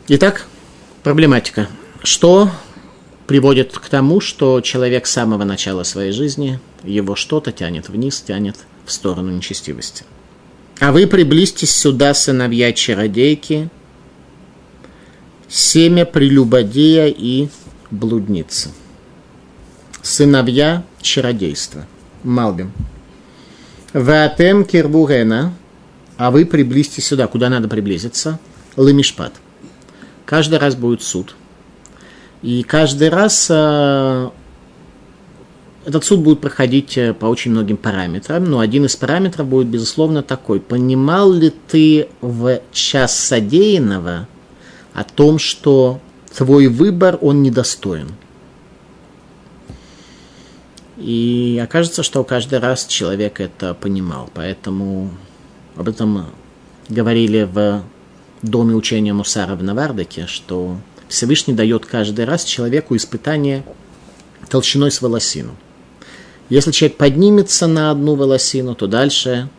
Итак, 0.08 0.48
проблематика. 1.02 1.68
Что 2.04 2.50
приводит 3.28 3.78
к 3.78 3.88
тому, 3.88 4.20
что 4.20 4.60
человек 4.62 5.08
с 5.08 5.12
самого 5.12 5.46
начала 5.46 5.84
своей 5.84 6.12
жизни, 6.12 6.60
его 6.84 7.16
что-то 7.16 7.52
тянет 7.52 7.90
вниз, 7.90 8.22
тянет 8.22 8.58
в 8.86 8.92
сторону 8.92 9.32
нечестивости. 9.32 10.04
А 10.84 10.92
вы 10.92 11.08
приблизьтесь 11.08 11.72
сюда, 11.72 12.14
сыновья 12.14 12.74
чародейки, 12.74 13.70
семя 15.48 16.04
прелюбодея 16.04 17.08
и 17.08 17.48
блудницы. 17.90 18.70
Сыновья 20.02 20.84
чародейства. 21.02 21.88
Малбим. 22.24 22.74
Ватем 23.94 24.66
кирбурена, 24.66 25.54
а 26.18 26.32
вы 26.32 26.46
приблизьтесь 26.46 27.08
сюда. 27.08 27.28
Куда 27.28 27.48
надо 27.48 27.70
приблизиться? 27.70 28.38
Лемишпат. 28.76 29.36
Каждый 30.26 30.60
раз 30.60 30.76
будет 30.76 31.02
суд. 31.02 31.34
И 32.42 32.62
каждый 32.64 33.08
раз 33.08 33.48
э, 33.50 34.30
этот 35.86 36.06
суд 36.06 36.22
будет 36.22 36.40
проходить 36.40 36.98
э, 36.98 37.14
по 37.14 37.26
очень 37.26 37.52
многим 37.52 37.78
параметрам, 37.78 38.44
но 38.44 38.60
один 38.60 38.86
из 38.86 38.96
параметров 38.96 39.48
будет, 39.48 39.68
безусловно, 39.68 40.24
такой. 40.24 40.60
Понимал 40.60 41.32
ли 41.32 41.54
ты 41.68 42.08
в 42.22 42.62
час 42.72 43.18
содеянного 43.18 44.28
о 44.94 45.04
том, 45.04 45.40
что 45.40 46.00
твой 46.36 46.68
выбор, 46.68 47.18
он 47.22 47.42
недостоин? 47.42 48.12
И 50.98 51.60
окажется, 51.62 52.04
что 52.04 52.24
каждый 52.24 52.60
раз 52.60 52.86
человек 52.86 53.42
это 53.42 53.74
понимал. 53.74 54.30
Поэтому 54.34 55.12
об 55.76 55.90
этом 55.90 56.28
говорили 56.88 57.44
в 57.44 57.84
доме 58.42 58.76
учения 58.76 59.12
Мусара 59.12 59.56
в 59.56 59.64
Навардаке, 59.64 60.28
что 60.28 60.78
Всевышний 61.10 61.54
дает 61.54 61.86
каждый 61.86 62.26
раз 62.26 62.44
человеку 62.44 62.96
испытание 62.96 63.64
толщиной 64.50 64.92
с 64.92 65.02
волосину. 65.02 65.56
Если 66.50 66.72
человек 66.72 66.98
поднимется 66.98 67.68
на 67.68 67.92
одну 67.92 68.16
волосину, 68.16 68.76
то 68.76 68.88
дальше 68.88 69.50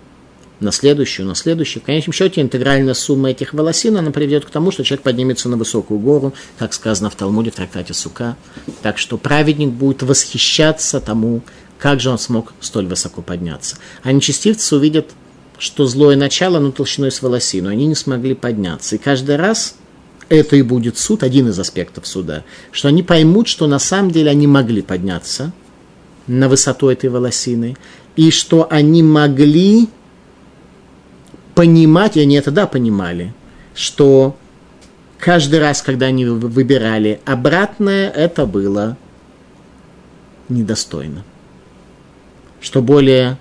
на 0.60 0.70
следующую, 0.70 1.26
на 1.26 1.34
следующую. 1.34 1.82
В 1.82 1.86
конечном 1.86 2.12
счете 2.12 2.40
интегральная 2.40 2.94
сумма 2.94 3.30
этих 3.30 3.54
волосин, 3.54 3.96
она 3.96 4.10
приведет 4.10 4.44
к 4.44 4.50
тому, 4.50 4.70
что 4.70 4.84
человек 4.84 5.02
поднимется 5.02 5.48
на 5.48 5.56
высокую 5.56 5.98
гору, 5.98 6.34
как 6.58 6.72
сказано 6.72 7.10
в 7.10 7.16
Талмуде, 7.16 7.50
в 7.50 7.54
трактате 7.54 7.94
Сука. 7.94 8.36
Так 8.82 8.98
что 8.98 9.16
праведник 9.16 9.70
будет 9.70 10.02
восхищаться 10.02 11.00
тому, 11.00 11.42
как 11.78 12.00
же 12.00 12.10
он 12.10 12.18
смог 12.18 12.52
столь 12.60 12.86
высоко 12.86 13.22
подняться. 13.22 13.76
А 14.02 14.12
нечестивцы 14.12 14.76
увидят, 14.76 15.10
что 15.58 15.86
злое 15.86 16.16
начало, 16.16 16.58
ну, 16.58 16.70
толщиной 16.72 17.10
с 17.10 17.20
волосину, 17.22 17.68
они 17.68 17.86
не 17.86 17.94
смогли 17.94 18.34
подняться. 18.34 18.96
И 18.96 18.98
каждый 18.98 19.36
раз 19.36 19.76
это 20.28 20.56
и 20.56 20.62
будет 20.62 20.98
суд, 20.98 21.22
один 21.22 21.48
из 21.48 21.58
аспектов 21.58 22.06
суда, 22.06 22.44
что 22.72 22.88
они 22.88 23.02
поймут, 23.02 23.48
что 23.48 23.66
на 23.66 23.78
самом 23.78 24.10
деле 24.10 24.30
они 24.30 24.46
могли 24.46 24.82
подняться– 24.82 25.52
на 26.26 26.48
высоту 26.48 26.88
этой 26.88 27.10
волосины, 27.10 27.76
и 28.16 28.30
что 28.30 28.66
они 28.70 29.02
могли 29.02 29.88
понимать, 31.54 32.16
и 32.16 32.20
они 32.20 32.36
это 32.36 32.50
да 32.50 32.66
понимали, 32.66 33.34
что 33.74 34.36
каждый 35.18 35.60
раз, 35.60 35.82
когда 35.82 36.06
они 36.06 36.26
выбирали 36.26 37.20
обратное, 37.24 38.10
это 38.10 38.46
было 38.46 38.96
недостойно. 40.48 41.24
Что 42.60 42.82
более 42.82 43.38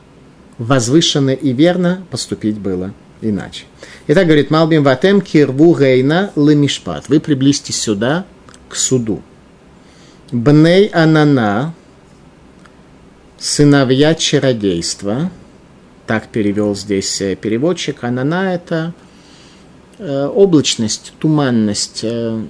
возвышенно 0.57 1.31
и 1.31 1.53
верно 1.53 2.03
поступить 2.11 2.57
было 2.57 2.93
иначе. 3.21 3.65
Итак, 4.07 4.25
говорит 4.25 4.49
Малбим 4.49 4.83
Ватем 4.83 5.21
Кирву 5.21 5.75
Гейна 5.77 6.31
Лемишпат. 6.35 7.07
Вы 7.07 7.19
приблизьтесь 7.19 7.79
сюда, 7.79 8.25
к 8.69 8.75
суду. 8.75 9.21
Бней 10.31 10.87
Анана, 10.87 11.73
сыновья 13.43 14.15
чародейства, 14.15 15.29
так 16.07 16.29
перевел 16.29 16.75
здесь 16.75 17.19
э, 17.19 17.35
переводчик, 17.35 18.05
анана– 18.05 18.53
это 18.55 18.93
э, 19.99 20.27
облачность, 20.27 21.11
туманность, 21.19 21.99
э, 22.03 22.41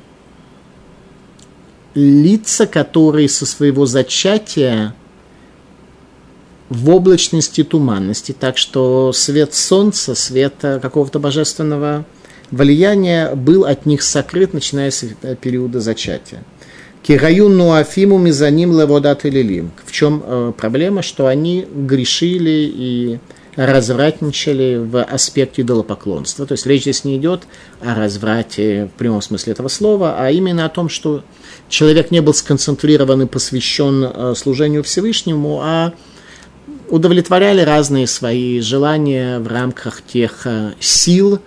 лица, 1.95 2.67
которые 2.67 3.27
со 3.27 3.47
своего 3.47 3.87
зачатия 3.87 4.93
в 6.69 6.91
облачности 6.91 7.63
туманности, 7.63 8.31
так 8.31 8.59
что 8.59 9.13
свет 9.13 9.55
солнца, 9.55 10.13
свет 10.13 10.53
какого-то 10.59 11.17
божественного 11.17 12.05
влияния 12.51 13.33
был 13.33 13.65
от 13.65 13.87
них 13.87 14.03
сокрыт, 14.03 14.53
начиная 14.53 14.91
с 14.91 15.03
периода 15.41 15.79
зачатия. 15.79 16.43
Кираюн 17.03 17.57
нуафиму 17.57 18.17
мизаним 18.17 18.79
леводат 18.79 19.25
лилим. 19.25 19.71
В 19.85 19.91
чем 19.91 20.23
э, 20.25 20.53
проблема? 20.57 21.01
Что 21.01 21.27
они 21.27 21.67
грешили 21.69 22.71
и 22.73 23.19
развратничали 23.55 24.77
в 24.77 25.03
аспекте 25.03 25.61
идолопоклонства. 25.61 26.45
То 26.45 26.53
есть 26.53 26.65
речь 26.65 26.83
здесь 26.83 27.03
не 27.03 27.17
идет 27.17 27.43
о 27.81 27.93
разврате 27.93 28.89
в 28.93 28.97
прямом 28.97 29.21
смысле 29.21 29.53
этого 29.53 29.67
слова, 29.67 30.15
а 30.17 30.31
именно 30.31 30.65
о 30.65 30.69
том, 30.69 30.89
что 30.89 31.23
человек 31.69 32.09
не 32.09 32.21
был 32.21 32.33
сконцентрирован 32.33 33.23
и 33.23 33.25
посвящен 33.25 34.03
э, 34.05 34.33
служению 34.35 34.83
Всевышнему, 34.83 35.59
а 35.61 35.93
удовлетворяли 36.89 37.61
разные 37.61 38.07
свои 38.07 38.59
желания 38.61 39.39
в 39.39 39.47
рамках 39.47 40.01
тех 40.03 40.45
э, 40.45 40.71
сил, 40.79 41.39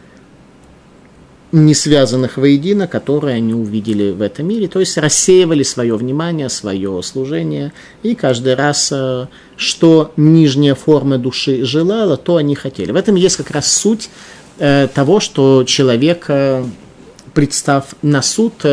не 1.53 1.75
связанных 1.75 2.37
воедино, 2.37 2.87
которые 2.89 3.37
они 3.37 3.55
увидели 3.55 4.11
в 4.11 4.21
этом 4.21 4.49
мире, 4.49 4.69
то 4.69 4.81
есть 4.81 4.97
рассеивали 4.97 5.63
свое 5.63 5.97
внимание, 5.97 6.49
свое 6.49 7.03
служение, 7.03 7.73
и 8.03 8.15
каждый 8.15 8.55
раз, 8.55 8.91
э, 8.93 9.27
что 9.57 10.13
нижняя 10.17 10.75
форма 10.75 11.19
души 11.19 11.65
желала, 11.65 12.17
то 12.17 12.37
они 12.37 12.55
хотели. 12.55 12.91
В 12.91 12.97
этом 12.97 13.15
есть 13.15 13.37
как 13.37 13.51
раз 13.53 13.71
суть 13.71 14.11
э, 14.59 14.89
того, 14.93 15.21
что 15.21 15.65
человек, 15.65 16.25
э, 16.29 16.65
представ 17.33 17.95
на 18.01 18.23
суд, 18.23 18.65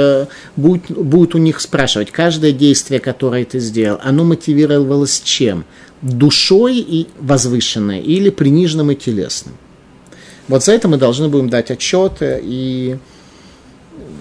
будет, 0.55 0.89
будет 0.89 1.35
у 1.35 1.37
них 1.37 1.59
спрашивать, 1.59 2.11
каждое 2.11 2.53
действие, 2.53 3.01
которое 3.01 3.43
ты 3.43 3.59
сделал, 3.59 3.99
оно 4.01 4.23
мотивировалось 4.23 5.21
чем? 5.21 5.65
Душой 6.01 6.77
и 6.77 7.07
возвышенной 7.19 7.99
или 7.99 8.29
приниженным 8.29 8.91
и 8.91 8.95
телесным? 8.95 9.55
Вот 10.47 10.63
за 10.63 10.73
это 10.73 10.87
мы 10.87 10.97
должны 10.97 11.29
будем 11.29 11.49
дать 11.49 11.71
отчет, 11.71 12.17
и 12.21 12.97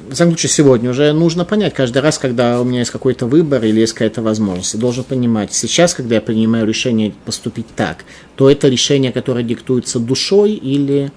в 0.08 0.14
самом 0.14 0.32
случае 0.32 0.50
сегодня 0.50 0.90
уже 0.90 1.12
нужно 1.12 1.44
понять, 1.44 1.74
каждый 1.74 2.02
раз, 2.02 2.18
когда 2.18 2.60
у 2.60 2.64
меня 2.64 2.80
есть 2.80 2.90
какой-то 2.90 3.26
выбор 3.26 3.64
или 3.64 3.80
есть 3.80 3.94
какая-то 3.94 4.22
возможность, 4.22 4.74
я 4.74 4.80
должен 4.80 5.04
понимать, 5.04 5.52
сейчас, 5.52 5.94
когда 5.94 6.16
я 6.16 6.20
принимаю 6.20 6.66
решение 6.66 7.14
поступить 7.24 7.66
так, 7.74 8.04
то 8.36 8.50
это 8.50 8.68
решение, 8.68 9.10
которое 9.10 9.42
диктуется 9.42 9.98
душой 9.98 10.52
или 10.52 11.10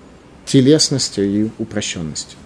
телесностью 0.45 1.25
и 1.25 1.49
упрощенностью. 1.57 2.37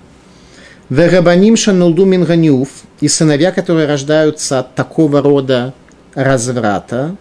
Верабаним 0.89 1.55
шанулду 1.55 2.05
минганиуф 2.05 2.69
и 2.99 3.07
сыновья, 3.07 3.51
которые 3.51 3.87
рождаются 3.87 4.59
от 4.59 4.73
такого 4.73 5.21
рода 5.21 5.73
разврата, 6.15 7.15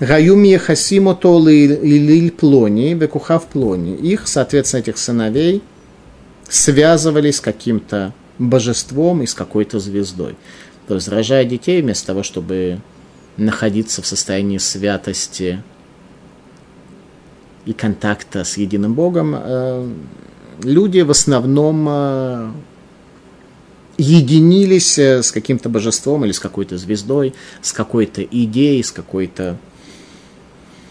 Раюми 0.00 0.56
Хасимото 0.56 1.38
Лиль 1.44 2.30
Плони, 2.30 2.94
Бекухав 2.94 3.46
Плони. 3.46 3.94
Их, 3.94 4.28
соответственно, 4.28 4.80
этих 4.80 4.96
сыновей 4.96 5.62
связывали 6.48 7.32
с 7.32 7.40
каким-то 7.40 8.14
божеством 8.38 9.22
и 9.22 9.26
с 9.26 9.34
какой-то 9.34 9.80
звездой. 9.80 10.36
То 10.86 10.94
есть, 10.94 11.08
рожая 11.08 11.44
детей, 11.44 11.82
вместо 11.82 12.06
того, 12.06 12.22
чтобы 12.22 12.78
находиться 13.36 14.00
в 14.00 14.06
состоянии 14.06 14.58
святости 14.58 15.62
и 17.66 17.72
контакта 17.72 18.44
с 18.44 18.56
единым 18.56 18.94
Богом, 18.94 19.34
э, 19.36 19.92
люди 20.62 21.00
в 21.00 21.10
основном 21.10 21.86
э, 21.88 22.50
единились 23.98 24.98
э, 24.98 25.22
с 25.22 25.32
каким-то 25.32 25.68
божеством 25.68 26.24
или 26.24 26.32
с 26.32 26.40
какой-то 26.40 26.78
звездой, 26.78 27.34
с 27.60 27.72
какой-то 27.72 28.22
идеей, 28.22 28.82
с 28.82 28.92
какой-то 28.92 29.58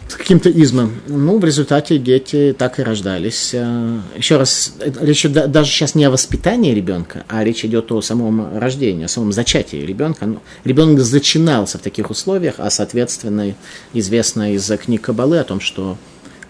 с 0.07 0.15
каким-то 0.15 0.49
измом. 0.49 0.93
Ну, 1.07 1.37
в 1.37 1.43
результате 1.43 1.97
дети 1.97 2.55
так 2.57 2.79
и 2.79 2.83
рождались. 2.83 3.51
Э, 3.53 3.99
Еще 4.15 4.37
раз, 4.37 4.73
речь 5.01 5.25
идет 5.25 5.51
даже 5.51 5.69
сейчас 5.69 5.95
не 5.95 6.05
о 6.05 6.11
воспитании 6.11 6.73
ребенка, 6.73 7.25
а 7.27 7.43
речь 7.43 7.65
идет 7.65 7.91
о 7.91 8.01
самом 8.01 8.57
рождении, 8.57 9.05
о 9.05 9.09
самом 9.09 9.33
зачатии 9.33 9.77
ребенка. 9.77 10.25
Ну, 10.25 10.39
ребенок 10.63 10.99
зачинался 11.01 11.77
в 11.77 11.81
таких 11.81 12.09
условиях, 12.09 12.55
а, 12.57 12.69
соответственно, 12.69 13.53
известно 13.93 14.53
из 14.53 14.69
книг 14.77 15.01
Кабалы 15.01 15.39
о 15.39 15.43
том, 15.43 15.59
что 15.59 15.97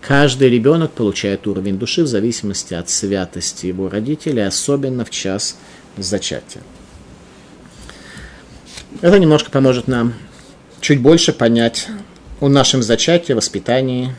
каждый 0.01 0.49
ребенок 0.49 0.91
получает 0.91 1.47
уровень 1.47 1.79
души 1.79 2.03
в 2.03 2.07
зависимости 2.07 2.75
от 2.75 2.89
святости 2.89 3.65
его 3.65 3.89
родителей, 3.89 4.45
особенно 4.45 5.03
в 5.03 5.09
час 5.09 5.57
зачатия. 5.97 6.61
Это 9.01 9.19
немножко 9.19 9.49
поможет 9.49 9.87
нам 9.87 10.13
чуть 10.79 11.01
больше 11.01 11.33
понять 11.33 11.87
о 12.39 12.49
нашем 12.49 12.83
зачатии, 12.83 13.33
воспитании 13.33 14.13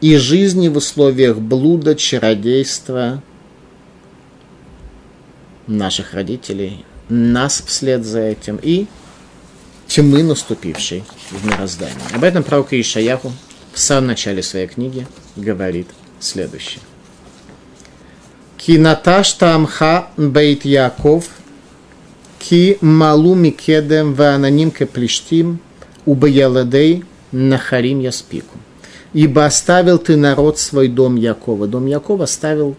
и 0.00 0.16
жизни 0.16 0.68
в 0.68 0.76
условиях 0.76 1.38
блуда, 1.38 1.94
чародейства 1.94 3.22
наших 5.66 6.14
родителей, 6.14 6.84
нас 7.08 7.62
вслед 7.64 8.04
за 8.04 8.20
этим 8.20 8.58
и 8.62 8.86
тьмы, 9.86 10.22
наступившей 10.22 11.04
в 11.30 11.46
мироздании. 11.46 12.14
Об 12.14 12.24
этом 12.24 12.42
пророк 12.42 12.72
Ишаяху 12.72 13.32
в 13.72 13.78
самом 13.78 14.08
начале 14.08 14.42
своей 14.42 14.66
книги 14.66 15.06
говорит 15.36 15.88
следующее. 16.20 16.80
Кинаташ 18.56 19.34
тамха 19.34 20.08
бейт 20.16 20.64
Яков, 20.64 21.28
ки 22.38 22.78
малу 22.80 23.34
микедем 23.34 24.14
вананим 24.14 24.70
кеплиштим, 24.70 25.60
убаяладей 26.04 27.04
Нахарим 27.32 28.00
Яспику. 28.00 28.56
Ибо 29.12 29.46
оставил 29.46 29.98
ты 29.98 30.16
народ 30.16 30.58
свой 30.58 30.88
дом 30.88 31.16
Якова. 31.16 31.66
Дом 31.66 31.86
Якова 31.86 32.24
оставил 32.24 32.76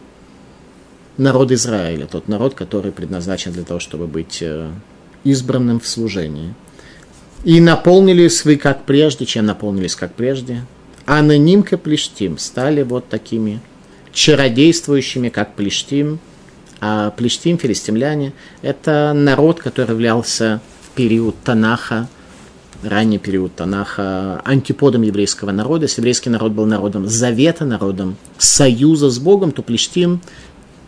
народ 1.17 1.51
Израиля, 1.51 2.05
тот 2.05 2.27
народ, 2.27 2.53
который 2.53 2.91
предназначен 2.91 3.51
для 3.51 3.63
того, 3.63 3.79
чтобы 3.79 4.07
быть 4.07 4.39
э, 4.41 4.69
избранным 5.23 5.79
в 5.79 5.87
служении. 5.87 6.53
И 7.43 7.59
наполнились 7.59 8.45
вы 8.45 8.57
как 8.57 8.85
прежде, 8.85 9.25
чем 9.25 9.45
наполнились 9.45 9.95
как 9.95 10.13
прежде. 10.13 10.65
А 11.05 11.21
на 11.21 11.37
нимка 11.37 11.77
Плештим 11.77 12.37
стали 12.37 12.83
вот 12.83 13.09
такими 13.09 13.59
чародействующими, 14.11 15.29
как 15.29 15.55
Плештим. 15.55 16.19
А 16.81 17.09
Плештим, 17.11 17.57
филистимляне, 17.57 18.33
это 18.61 19.13
народ, 19.15 19.59
который 19.59 19.91
являлся 19.91 20.61
в 20.83 20.95
период 20.95 21.35
Танаха– 21.43 22.07
ранний 22.83 23.17
период 23.17 23.55
Танаха 23.55 24.41
антиподом 24.45 25.01
еврейского 25.01 25.51
народа. 25.51 25.85
Если 25.85 26.01
еврейский 26.01 26.29
народ 26.29 26.51
был 26.53 26.65
народом 26.65 27.07
завета, 27.07 27.65
народом 27.65 28.17
союза 28.37 29.09
с 29.09 29.19
Богом, 29.19 29.51
то 29.51 29.61
Плештим, 29.61 30.21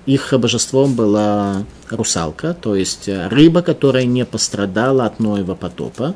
их 0.06 0.34
божеством 0.34 0.95
была 0.95 1.63
русалка, 1.89 2.56
то 2.60 2.75
есть 2.75 3.08
рыба, 3.08 3.62
которая 3.62 4.06
не 4.06 4.25
пострадала 4.25 5.06
от 5.06 5.19
Ноева 5.19 5.56
потопа. 5.56 6.15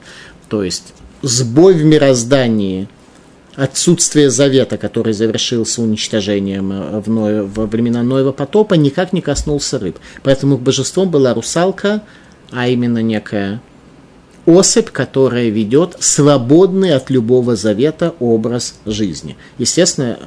То 0.49 0.63
есть 0.63 0.93
сбой 1.21 1.73
в 1.73 1.83
мироздании, 1.83 2.87
отсутствие 3.55 4.29
завета, 4.29 4.77
который 4.77 5.13
завершился 5.13 5.81
уничтожением 5.81 7.01
в, 7.01 7.09
Ное, 7.09 7.43
во 7.43 7.65
времена 7.67 8.03
Ноева 8.03 8.31
потопа, 8.31 8.73
никак 8.73 9.13
не 9.13 9.21
коснулся 9.21 9.79
рыб. 9.79 9.97
Поэтому 10.23 10.55
их 10.55 10.61
божеством 10.61 11.09
была 11.09 11.33
русалка, 11.33 12.01
а 12.51 12.67
именно 12.67 13.01
некая 13.01 13.61
особь, 14.45 14.91
которая 14.91 15.49
ведет 15.49 15.97
свободный 15.99 16.93
от 16.95 17.09
любого 17.09 17.55
завета 17.55 18.13
образ 18.19 18.75
жизни. 18.85 19.37
Естественно, 19.57 20.19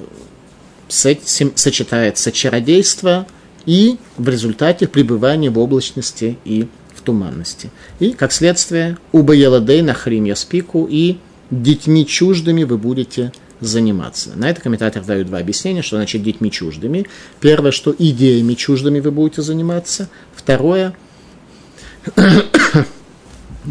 с 0.88 1.06
этим 1.06 1.52
сочетается 1.54 2.32
чародейство 2.32 3.26
и 3.66 3.98
в 4.16 4.28
результате 4.28 4.88
пребывание 4.88 5.50
в 5.50 5.58
облачности 5.58 6.38
и 6.44 6.68
в 6.94 7.02
туманности. 7.02 7.70
И, 8.00 8.12
как 8.12 8.32
следствие, 8.32 8.98
уба 9.12 9.34
еладей 9.34 9.82
нахрим 9.82 10.24
яспику 10.24 10.86
и 10.90 11.18
детьми 11.50 12.06
чуждыми 12.06 12.64
вы 12.64 12.78
будете 12.78 13.32
заниматься. 13.60 14.30
На 14.36 14.50
это 14.50 14.60
комментатор 14.60 15.04
дает 15.04 15.26
два 15.26 15.38
объяснения, 15.38 15.82
что 15.82 15.96
значит 15.96 16.22
детьми 16.22 16.50
чуждыми. 16.50 17.06
Первое, 17.40 17.72
что 17.72 17.94
идеями 17.96 18.54
чуждыми 18.54 19.00
вы 19.00 19.10
будете 19.10 19.42
заниматься. 19.42 20.08
Второе, 20.34 20.94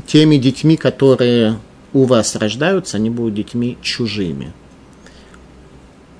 теми 0.06 0.38
детьми, 0.38 0.78
которые 0.78 1.58
у 1.94 2.06
вас 2.06 2.36
рождаются, 2.36 2.98
они 2.98 3.10
будут 3.10 3.36
детьми 3.36 3.78
чужими. 3.82 4.54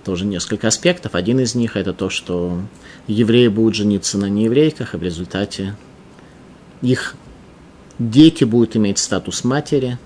Тоже 0.04 0.26
несколько 0.26 0.70
аспектов. 0.70 1.16
Один 1.16 1.40
из 1.40 1.54
них 1.54 1.76
это 1.76 1.94
то, 1.94 2.10
что 2.10 2.62
евреи 3.08 3.48
будут 3.50 3.76
жениться 3.76 4.18
на 4.18 4.30
нееврейках, 4.30 4.94
и 4.94 4.98
в 4.98 5.04
результате 5.04 5.76
их 6.82 7.16
дети 8.00 8.44
будут 8.44 8.76
иметь 8.76 9.00
статус 9.00 9.44
матери, 9.44 9.98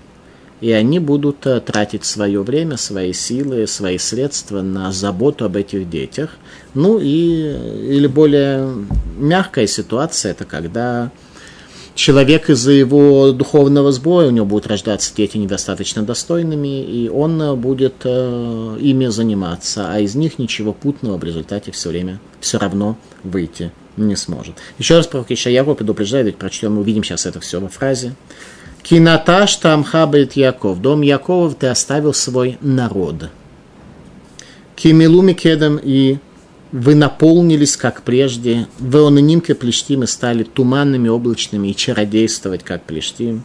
и 0.60 0.70
они 0.70 1.00
будут 1.00 1.44
э, 1.46 1.60
тратить 1.60 2.04
свое 2.04 2.42
время, 2.42 2.76
свои 2.76 3.12
силы, 3.12 3.66
свои 3.66 3.98
средства 3.98 4.62
на 4.62 4.92
заботу 4.92 5.44
об 5.44 5.56
этих 5.56 5.90
детях. 5.90 6.36
Ну 6.74 6.98
и, 7.00 7.08
или 7.08 8.06
более 8.06 8.72
мягкая 9.16 9.66
ситуация, 9.66 10.30
это 10.30 10.44
когда 10.44 11.10
человек 11.94 12.50
из-за 12.50 12.72
его 12.72 13.32
духовного 13.32 13.92
сбоя, 13.92 14.28
у 14.28 14.30
него 14.30 14.46
будут 14.46 14.66
рождаться 14.66 15.14
дети 15.14 15.36
недостаточно 15.36 16.02
достойными, 16.02 16.82
и 16.82 17.08
он 17.08 17.58
будет 17.60 17.94
э, 18.04 18.76
ими 18.80 19.06
заниматься, 19.06 19.92
а 19.92 20.00
из 20.00 20.14
них 20.14 20.38
ничего 20.38 20.72
путного 20.72 21.18
в 21.18 21.24
результате 21.24 21.70
все 21.72 21.90
время 21.90 22.20
все 22.40 22.58
равно 22.58 22.96
выйти 23.24 23.72
не 23.96 24.16
сможет. 24.16 24.54
Еще 24.78 24.96
раз 24.96 25.06
пророк 25.06 25.30
Ишаяру 25.30 25.74
предупреждает, 25.74 26.26
ведь 26.26 26.36
прочтем, 26.36 26.78
увидим 26.78 27.04
сейчас 27.04 27.26
это 27.26 27.40
все 27.40 27.60
во 27.60 27.68
фразе. 27.68 28.14
Кинаташ 28.82 29.56
тамха 29.56 30.06
бет 30.06 30.32
Яков. 30.32 30.80
Дом 30.80 31.02
Якова 31.02 31.54
ты 31.54 31.68
оставил 31.68 32.14
свой 32.14 32.58
народ. 32.60 33.30
Кимилуми 34.74 35.34
кедом 35.34 35.78
и 35.80 36.18
вы 36.72 36.94
наполнились, 36.94 37.76
как 37.76 38.02
прежде, 38.02 38.66
вы 38.78 39.06
ононимки 39.06 39.52
плештимы 39.52 40.06
стали 40.06 40.42
туманными, 40.42 41.08
облачными 41.08 41.68
и 41.68 41.76
чародействовать, 41.76 42.64
как 42.64 42.82
плештим, 42.84 43.44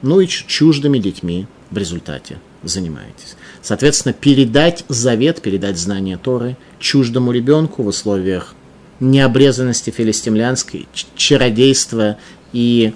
ну 0.00 0.20
и 0.20 0.26
чуждыми 0.26 0.98
детьми 0.98 1.46
в 1.70 1.76
результате 1.76 2.38
занимаетесь. 2.62 3.36
Соответственно, 3.60 4.12
передать 4.12 4.84
завет, 4.88 5.42
передать 5.42 5.78
знание 5.78 6.16
Торы 6.16 6.56
чуждому 6.78 7.32
ребенку 7.32 7.82
в 7.82 7.88
условиях 7.88 8.54
необрезанности 9.00 9.90
филистимлянской, 9.90 10.88
чародейства 11.16 12.16
и 12.52 12.94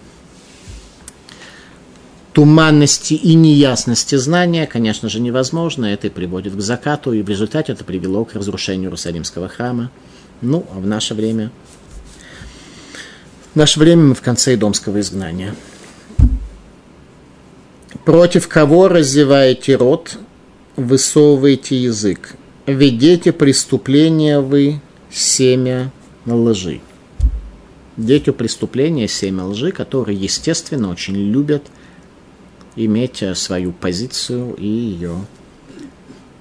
туманности 2.37 3.14
и 3.14 3.35
неясности 3.35 4.14
знания, 4.16 4.66
конечно 4.66 5.09
же, 5.09 5.20
невозможно. 5.20 5.87
Это 5.87 6.09
и 6.09 6.11
приводит 6.11 6.55
к 6.55 6.61
закату, 6.61 7.14
и 7.14 7.22
в 7.22 7.31
результате 7.31 7.72
это 7.72 7.83
привело 7.83 8.27
к 8.27 8.35
разрушению 8.35 8.88
Иерусалимского 8.88 9.49
храма. 9.49 9.90
Ну, 10.42 10.66
а 10.70 10.79
в 10.79 10.87
наше 10.87 11.14
время... 11.14 11.51
В 13.55 13.57
наше 13.57 13.81
время 13.81 14.03
мы 14.03 14.14
в 14.14 14.20
конце 14.20 14.53
Идомского 14.53 15.01
изгнания. 15.01 15.55
Против 18.05 18.49
кого 18.49 18.88
разеваете 18.88 19.77
рот, 19.77 20.18
высовываете 20.77 21.83
язык? 21.85 22.35
Ведите 22.66 23.33
преступления 23.33 24.40
вы, 24.40 24.83
семя 25.11 25.90
лжи. 26.27 26.83
Дети 27.96 28.29
преступления, 28.29 29.09
семя 29.09 29.44
лжи, 29.44 29.72
которые, 29.72 30.18
естественно, 30.18 30.90
очень 30.90 31.16
любят– 31.16 31.62
иметь 32.77 33.23
э, 33.23 33.35
свою 33.35 33.73
позицию 33.73 34.55
и 34.55 34.67
ее 34.67 35.25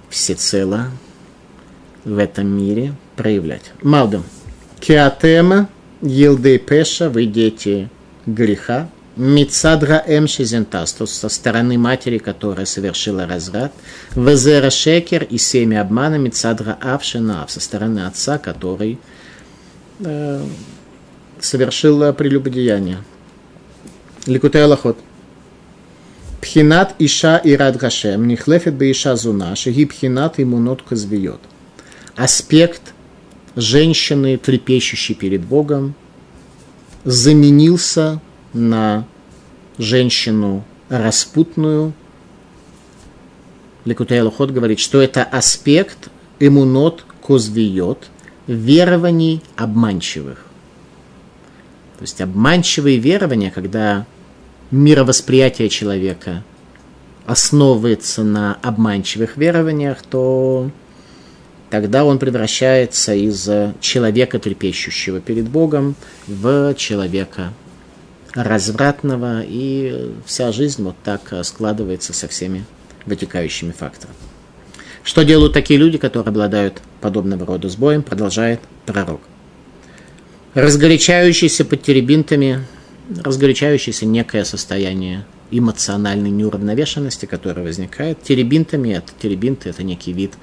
всецело 0.09 0.91
в 2.03 2.17
этом 2.17 2.47
мире 2.47 2.93
проявлять. 3.15 3.71
Малдам. 3.81 4.23
Киатема 4.79 5.69
елдей 6.01 6.59
пеша, 6.59 7.09
вы 7.09 7.25
дети 7.25 7.89
греха, 8.25 8.89
Мицадра 9.15 10.03
Эм 10.05 10.27
Шизентастус, 10.27 11.11
со 11.11 11.29
стороны 11.29 11.77
матери, 11.77 12.17
которая 12.17 12.65
совершила 12.65 13.25
разврат, 13.25 13.71
Везера 14.13 14.69
Шекер 14.69 15.23
и 15.23 15.37
семя 15.37 15.81
обмана 15.81 16.15
Мицадра 16.15 16.77
Авшинав, 16.81 17.49
со 17.49 17.61
стороны 17.61 18.05
отца, 18.05 18.37
который 18.37 18.99
э, 19.99 20.45
совершил 21.39 22.13
прелюбодеяние. 22.13 22.97
Ликутей 24.25 24.63
Аллахот. 24.63 24.97
Пхинат 26.45 26.93
Иша 26.99 27.37
и 27.37 27.55
Радгашем, 27.55 28.27
Нихлефет 28.27 28.75
Бейша 28.75 29.15
Зуна, 29.15 29.55
Шаги 29.55 29.83
Пхинат 29.87 30.39
Имунот 30.39 30.83
Казвиот. 30.83 31.41
Аспект 32.15 32.93
женщины, 33.55 34.37
трепещущей 34.37 35.15
перед 35.15 35.43
Богом, 35.43 35.95
заменился 37.03 38.21
на 38.53 39.07
женщину 39.79 40.63
распутную. 40.87 41.93
Лекутей 43.83 44.21
Лухот 44.21 44.51
говорит, 44.51 44.79
что 44.79 45.01
это 45.01 45.23
аспект 45.23 46.09
имунот 46.39 47.05
козвиот, 47.25 48.07
верований 48.45 49.41
обманчивых. 49.55 50.45
То 51.97 52.03
есть 52.03 52.21
обманчивые 52.21 52.99
верования, 52.99 53.49
когда 53.49 54.05
мировосприятие 54.75 55.69
человека 55.69 56.43
основывается 57.25 58.23
на 58.23 58.57
обманчивых 58.61 59.37
верованиях, 59.37 60.03
то 60.03 60.69
тогда 61.69 62.05
он 62.05 62.19
превращается 62.19 63.15
из 63.15 63.49
человека, 63.79 64.37
трепещущего 64.37 65.21
перед 65.21 65.49
Богом, 65.49 65.95
в 66.27 66.75
человека 66.75 67.53
развратного, 68.33 69.41
и 69.43 70.11
вся 70.25 70.51
жизнь 70.51 70.83
вот 70.83 70.95
так 71.03 71.33
складывается 71.43 72.11
со 72.13 72.27
всеми 72.27 72.65
вытекающими 73.05 73.71
факторами. 73.71 74.17
Что 75.03 75.23
делают 75.23 75.53
такие 75.53 75.79
люди, 75.79 75.97
которые 75.97 76.29
обладают 76.29 76.81
подобного 76.99 77.45
рода 77.45 77.69
сбоем, 77.69 78.03
продолжает 78.03 78.59
пророк. 78.85 79.21
Разгорячающийся 80.53 81.63
под 81.63 81.83
теребинтами 81.83 82.65
разгорячающееся 83.09 84.05
некое 84.05 84.45
состояние 84.45 85.25
эмоциональной 85.51 86.31
неуравновешенности, 86.31 87.25
которое 87.25 87.61
возникает. 87.61 88.21
Теребинтами, 88.23 88.89
это 88.93 89.11
теребинты, 89.19 89.69
это 89.69 89.83
некий 89.83 90.11
вид, 90.11 90.33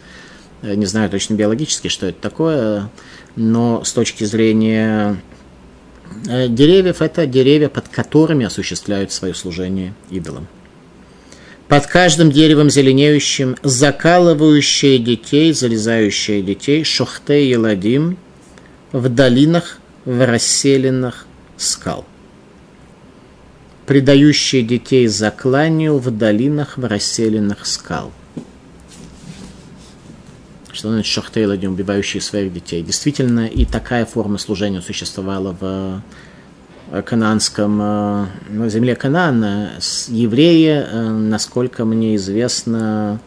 э, 0.63 0.75
не 0.75 0.87
знаю 0.87 1.11
точно 1.11 1.35
биологически, 1.35 1.89
что 1.89 2.07
это 2.07 2.21
такое, 2.21 2.91
но 3.35 3.83
с 3.85 3.93
точки 3.93 4.25
зрения 4.25 5.21
э, 6.29 6.49
деревьев, 6.49 7.03
это 7.03 7.27
деревья, 7.27 7.69
под 7.69 7.89
которыми 7.89 8.47
осуществляют 8.47 9.13
свое 9.13 9.35
служение 9.35 9.95
идолам. 10.11 10.47
Под 11.69 11.87
каждым 11.87 12.31
деревом 12.31 12.71
зеленеющим, 12.71 13.57
закалывающие 13.63 14.99
детей, 14.99 15.53
залезающие 15.53 16.43
детей, 16.43 16.85
шохте 16.85 17.47
и 17.47 17.57
ладим 17.57 18.19
в 18.93 19.09
долинах, 19.09 19.79
в 20.05 20.27
расселенных 20.27 21.27
скал 21.57 22.05
предающие 23.87 24.63
детей 24.63 25.07
закланию 25.07 25.99
в 25.99 26.11
долинах 26.11 26.79
в 26.79 26.85
расселенных 26.85 27.67
скал. 27.67 28.13
Что 30.73 30.91
значит 30.91 31.13
шахтейлади, 31.13 31.67
убивающие 31.67 32.21
своих 32.21 32.53
детей? 32.53 32.83
Действительно, 32.83 33.47
и 33.47 33.65
такая 33.65 34.07
форма 34.07 34.39
служения 34.39 34.81
существовала 34.81 35.55
в 35.61 36.03
э, 36.91 37.03
кананском, 37.03 37.77
на 37.79 38.29
э, 38.49 38.69
земле 38.71 38.97
Канана. 38.97 39.73
Евреи, 40.09 40.83
э, 40.83 41.09
насколько 41.11 41.85
мне 41.85 42.17
известно, 42.17 43.21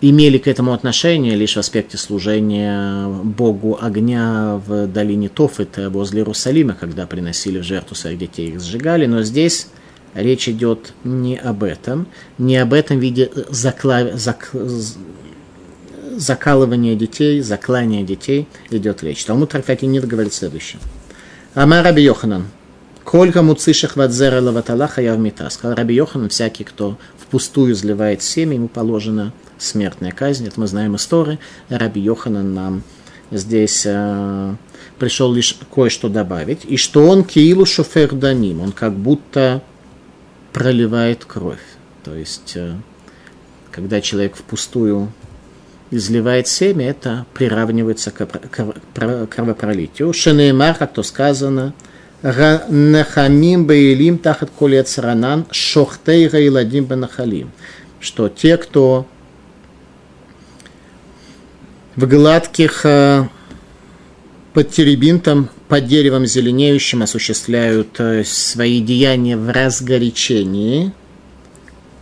имели 0.00 0.38
к 0.38 0.48
этому 0.48 0.72
отношение 0.72 1.36
лишь 1.36 1.54
в 1.54 1.58
аспекте 1.58 1.98
служения 1.98 3.06
Богу 3.08 3.78
огня 3.80 4.60
в 4.66 4.86
долине 4.86 5.28
Тофет 5.28 5.76
возле 5.76 6.20
Иерусалима, 6.20 6.74
когда 6.74 7.06
приносили 7.06 7.58
в 7.58 7.64
жертву 7.64 7.94
своих 7.94 8.18
детей, 8.18 8.48
их 8.48 8.60
сжигали, 8.60 9.06
но 9.06 9.22
здесь 9.22 9.68
речь 10.14 10.48
идет 10.48 10.94
не 11.04 11.36
об 11.36 11.62
этом, 11.62 12.06
не 12.38 12.56
об 12.56 12.72
этом 12.72 12.98
виде 12.98 13.30
закла... 13.50 14.16
зак... 14.16 14.50
закалывания 16.16 16.94
детей, 16.94 17.40
заклания 17.40 18.02
детей 18.02 18.48
идет 18.70 19.02
речь. 19.02 19.24
Талмуд 19.24 19.52
не 19.82 20.00
говорит 20.00 20.32
следующее. 20.32 20.80
Ама 21.54 21.82
Раби 21.82 22.02
Йоханан, 22.02 22.46
Колька 23.10 23.42
муцишах 23.42 23.96
вадзера 23.96 24.40
лаваталаха 24.40 25.02
я 25.02 25.16
в 25.16 25.50
Сказал 25.50 25.76
Раби 25.76 25.96
Йоханан, 25.96 26.28
всякий, 26.28 26.62
кто 26.62 26.96
впустую 27.18 27.72
изливает 27.72 28.22
семя, 28.22 28.54
ему 28.54 28.68
положено 28.68 29.32
смертная 29.58 30.12
казнь. 30.12 30.46
Это 30.46 30.60
мы 30.60 30.68
знаем 30.68 30.94
из 30.94 31.06
Торы. 31.06 31.40
Раби 31.68 32.00
Йоханан 32.00 32.54
нам 32.54 32.82
здесь 33.32 33.82
э, 33.84 34.54
пришел 35.00 35.32
лишь 35.32 35.58
кое-что 35.74 36.08
добавить. 36.08 36.64
И 36.64 36.76
что 36.76 37.04
он 37.04 37.24
киилу 37.24 37.66
шофер 37.66 38.14
даним, 38.14 38.60
он 38.60 38.70
как 38.70 38.92
будто 38.92 39.60
проливает 40.52 41.24
кровь. 41.24 41.58
То 42.04 42.14
есть, 42.14 42.52
э, 42.54 42.76
когда 43.72 44.00
человек 44.00 44.36
впустую 44.36 45.12
изливает 45.90 46.46
семя, 46.46 46.90
это 46.90 47.26
приравнивается 47.34 48.12
к 48.12 48.28
кровопролитию. 49.30 50.12
Шенеймар, 50.12 50.76
как 50.76 50.92
то 50.92 51.02
сказано, 51.02 51.74
Нахамим 52.22 53.66
Баилим 53.66 54.18
Тахат 54.18 54.50
Колец 54.50 54.98
Ранан 54.98 55.46
Шохтей 55.50 56.28
Гайладим 56.28 56.84
Банахалим. 56.84 57.50
Что 57.98 58.28
те, 58.28 58.56
кто 58.56 59.06
в 61.96 62.06
гладких 62.06 62.84
э, 62.84 63.24
под 64.52 64.70
теребинтом, 64.70 65.48
под 65.68 65.86
деревом 65.86 66.26
зеленеющим 66.26 67.02
осуществляют 67.02 67.98
э, 67.98 68.24
свои 68.24 68.80
деяния 68.80 69.36
в 69.36 69.50
разгорячении, 69.50 70.92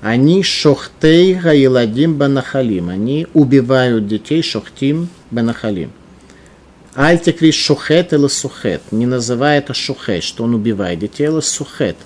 они 0.01 0.43
шохтей 0.43 1.35
гаиладим 1.35 2.17
банахалим, 2.17 2.89
они 2.89 3.27
убивают 3.35 4.07
детей 4.07 4.43
шохтим 4.43 5.09
банахалим. 5.31 5.91
Альтикри 7.01 7.53
шухет 7.53 8.13
или 8.13 8.27
сухет, 8.27 8.83
не 8.91 9.07
называя 9.07 9.59
это 9.59 9.73
шухет, 9.73 10.25
что 10.25 10.43
он 10.43 10.57
убивает 10.57 10.99
детей, 10.99 11.29
или 11.29 11.39
сухет. 11.39 11.97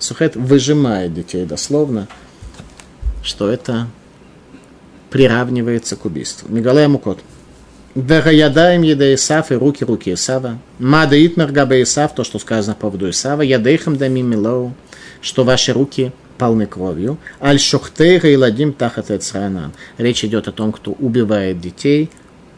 Сухет 0.00 0.34
выжимает 0.34 1.14
детей 1.14 1.44
дословно, 1.44 2.08
что 3.22 3.48
это 3.48 3.86
приравнивается 5.08 5.94
к 5.94 6.04
убийству. 6.04 6.48
Мигалея 6.52 6.88
Мукот. 6.88 7.20
Вегаядаем 7.94 8.82
еда 8.82 9.14
Исав 9.14 9.52
и 9.52 9.54
руки 9.54 9.84
руки 9.84 10.12
Исава. 10.12 10.58
Мада 10.80 11.14
Итмер 11.24 11.52
Исав, 11.82 12.16
то, 12.16 12.24
что 12.24 12.40
сказано 12.40 12.74
по 12.74 12.80
поводу 12.80 13.08
Исава. 13.08 13.42
Ядейхам 13.42 13.98
дамим 13.98 14.28
милоу. 14.28 14.74
что 15.20 15.44
ваши 15.44 15.72
руки 15.72 16.10
полны 16.38 16.66
кровью. 16.66 17.18
Аль 17.40 17.60
шохтейга 17.60 18.26
и 18.26 18.34
ладим 18.36 18.72
тахат 18.72 19.12
Речь 19.98 20.24
идет 20.24 20.48
о 20.48 20.52
том, 20.52 20.72
кто 20.72 20.90
убивает 20.90 21.60
детей 21.60 22.10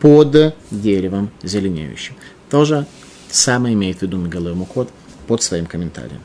под 0.02 0.56
деревом 0.72 1.30
зеленеющим. 1.44 2.16
Тоже 2.50 2.86
самое 3.30 3.74
имеет 3.74 3.98
в 3.98 4.02
виду 4.02 4.18
Мегалой 4.18 4.52
Мукот 4.52 4.90
под 5.28 5.44
своим 5.44 5.66
комментарием. 5.66 6.20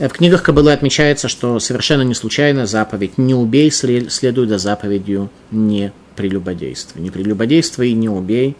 В 0.00 0.08
книгах 0.08 0.42
Кабылы 0.42 0.72
отмечается, 0.72 1.28
что 1.28 1.60
совершенно 1.60 2.02
не 2.02 2.14
случайно 2.14 2.66
заповедь 2.66 3.16
«не 3.16 3.32
убей» 3.32 3.70
следует 3.70 4.48
за 4.48 4.58
заповедью 4.58 5.30
«не 5.52 5.92
прелюбодействуй». 6.16 7.00
«Не 7.00 7.10
прелюбодействуй» 7.10 7.90
и 7.90 7.94
«не 7.94 8.08
убей» 8.08 8.56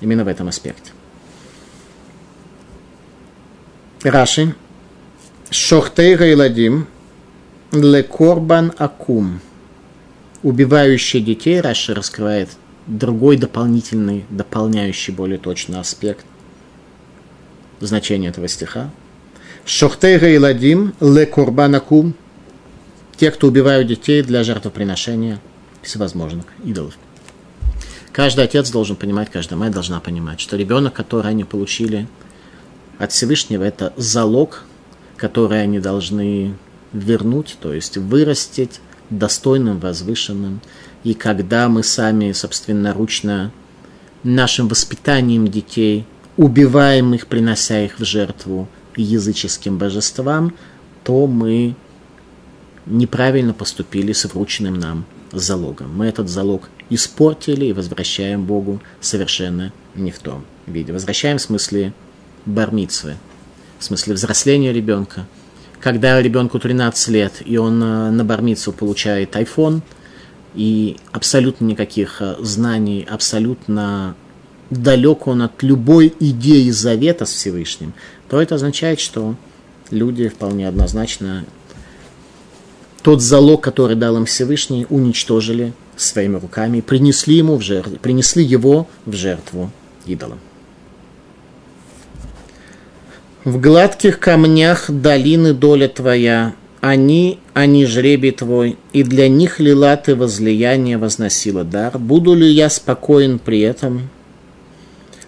именно 0.00 0.24
в 0.24 0.28
этом 0.28 0.48
аспекте. 0.48 0.90
Раши. 4.02 4.56
Шохтейга 5.50 6.26
и 6.26 6.34
ладим 6.34 6.88
лекорбан 7.70 8.72
акум. 8.76 9.40
Убивающие 10.42 11.22
детей, 11.22 11.60
Раши 11.60 11.94
раскрывает 11.94 12.48
другой 12.88 13.36
дополнительный, 13.36 14.24
дополняющий 14.30 15.12
более 15.12 15.38
точный 15.38 15.78
аспект 15.78 16.26
значения 17.80 18.28
этого 18.28 18.48
стиха. 18.48 18.90
Шохтейга 19.64 20.28
и 20.28 20.38
ладим 20.38 20.94
лекорбан 21.00 21.74
акум. 21.74 22.14
Те, 23.16 23.30
кто 23.30 23.46
убивают 23.46 23.86
детей 23.86 24.22
для 24.22 24.42
жертвоприношения 24.42 25.40
всевозможных 25.82 26.46
идолов. 26.64 26.94
Каждый 28.12 28.44
отец 28.44 28.70
должен 28.70 28.96
понимать, 28.96 29.30
каждая 29.30 29.58
мать 29.58 29.72
должна 29.72 30.00
понимать, 30.00 30.40
что 30.40 30.56
ребенок, 30.56 30.94
который 30.94 31.30
они 31.30 31.44
получили– 31.44 32.08
от 32.98 33.12
Всевышнего 33.12 33.62
это 33.62 33.92
залог, 33.96 34.64
который 35.16 35.62
они 35.62 35.78
должны 35.78 36.54
вернуть, 36.92 37.56
то 37.60 37.72
есть 37.72 37.96
вырастить 37.96 38.80
достойным, 39.08 39.78
возвышенным. 39.78 40.60
И 41.04 41.14
когда 41.14 41.68
мы 41.68 41.82
сами 41.82 42.32
собственноручно 42.32 43.52
нашим 44.22 44.68
воспитанием 44.68 45.48
детей 45.48 46.04
убиваем 46.36 47.14
их, 47.14 47.26
принося 47.26 47.84
их 47.84 47.98
в 47.98 48.04
жертву 48.04 48.68
языческим 48.96 49.78
божествам, 49.78 50.54
то 51.04 51.26
мы 51.26 51.74
неправильно 52.86 53.54
поступили 53.54 54.12
с 54.12 54.24
врученным 54.24 54.74
нам 54.74 55.04
залогом. 55.32 55.96
Мы 55.96 56.06
этот 56.06 56.28
залог 56.28 56.70
испортили 56.90 57.66
и 57.66 57.72
возвращаем 57.72 58.44
Богу 58.44 58.80
совершенно 59.00 59.72
не 59.94 60.10
в 60.10 60.18
том 60.18 60.44
виде. 60.66 60.92
Возвращаем 60.92 61.38
в 61.38 61.42
смысле 61.42 61.92
бармицвы, 62.46 63.16
в 63.78 63.84
смысле 63.84 64.14
взросления 64.14 64.72
ребенка. 64.72 65.26
Когда 65.80 66.20
ребенку 66.20 66.58
13 66.58 67.08
лет, 67.08 67.42
и 67.44 67.56
он 67.56 67.82
э, 67.82 68.10
на 68.10 68.24
бармицу 68.24 68.72
получает 68.72 69.36
iPhone, 69.36 69.82
и 70.54 70.96
абсолютно 71.12 71.64
никаких 71.64 72.20
э, 72.20 72.36
знаний, 72.40 73.06
абсолютно 73.08 74.14
далек 74.70 75.26
он 75.26 75.42
от 75.42 75.62
любой 75.62 76.12
идеи 76.20 76.70
завета 76.70 77.26
с 77.26 77.32
Всевышним, 77.32 77.94
то 78.28 78.40
это 78.40 78.56
означает, 78.56 79.00
что 79.00 79.34
люди 79.90 80.28
вполне 80.28 80.68
однозначно 80.68 81.44
тот 83.02 83.22
залог, 83.22 83.62
который 83.62 83.96
дал 83.96 84.16
им 84.16 84.26
Всевышний, 84.26 84.86
уничтожили 84.90 85.72
своими 85.96 86.36
руками, 86.36 86.80
принесли 86.80 87.36
ему 87.36 87.56
в 87.56 87.62
жертву, 87.62 87.96
принесли 87.96 88.44
его 88.44 88.86
в 89.06 89.14
жертву 89.14 89.70
идолам. 90.06 90.38
В 93.44 93.60
гладких 93.60 94.18
камнях 94.18 94.90
долины 94.90 95.54
доля 95.54 95.88
твоя, 95.88 96.54
они, 96.80 97.40
они 97.54 97.86
жребий 97.86 98.30
твой, 98.30 98.76
и 98.92 99.02
для 99.02 99.28
них 99.28 99.58
лила 99.58 99.96
ты 99.96 100.14
возлияние, 100.14 100.98
возносила 100.98 101.64
дар. 101.64 101.98
Буду 101.98 102.34
ли 102.34 102.48
я 102.48 102.70
спокоен 102.70 103.38
при 103.38 103.60
этом? 103.60 104.10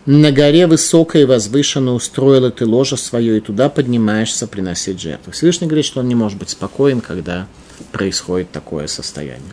На 0.07 0.33
горе 0.33 0.67
высокой 0.67 1.23
и 1.23 1.25
возвышенно 1.25 1.93
устроила 1.93 2.51
ты 2.51 2.67
ложе 2.67 2.97
свое, 2.97 3.37
и 3.37 3.41
туда 3.41 3.69
поднимаешься 3.69 4.47
приносить 4.47 5.01
жертву. 5.01 5.33
Всевышний 5.33 5.67
говорит, 5.67 5.85
что 5.85 6.01
он 6.01 6.09
не 6.09 6.15
может 6.15 6.39
быть 6.39 6.51
спокоен, 6.51 7.01
когда 7.01 7.47
происходит 7.93 8.51
такое 8.51 8.87
состояние. 8.87 9.53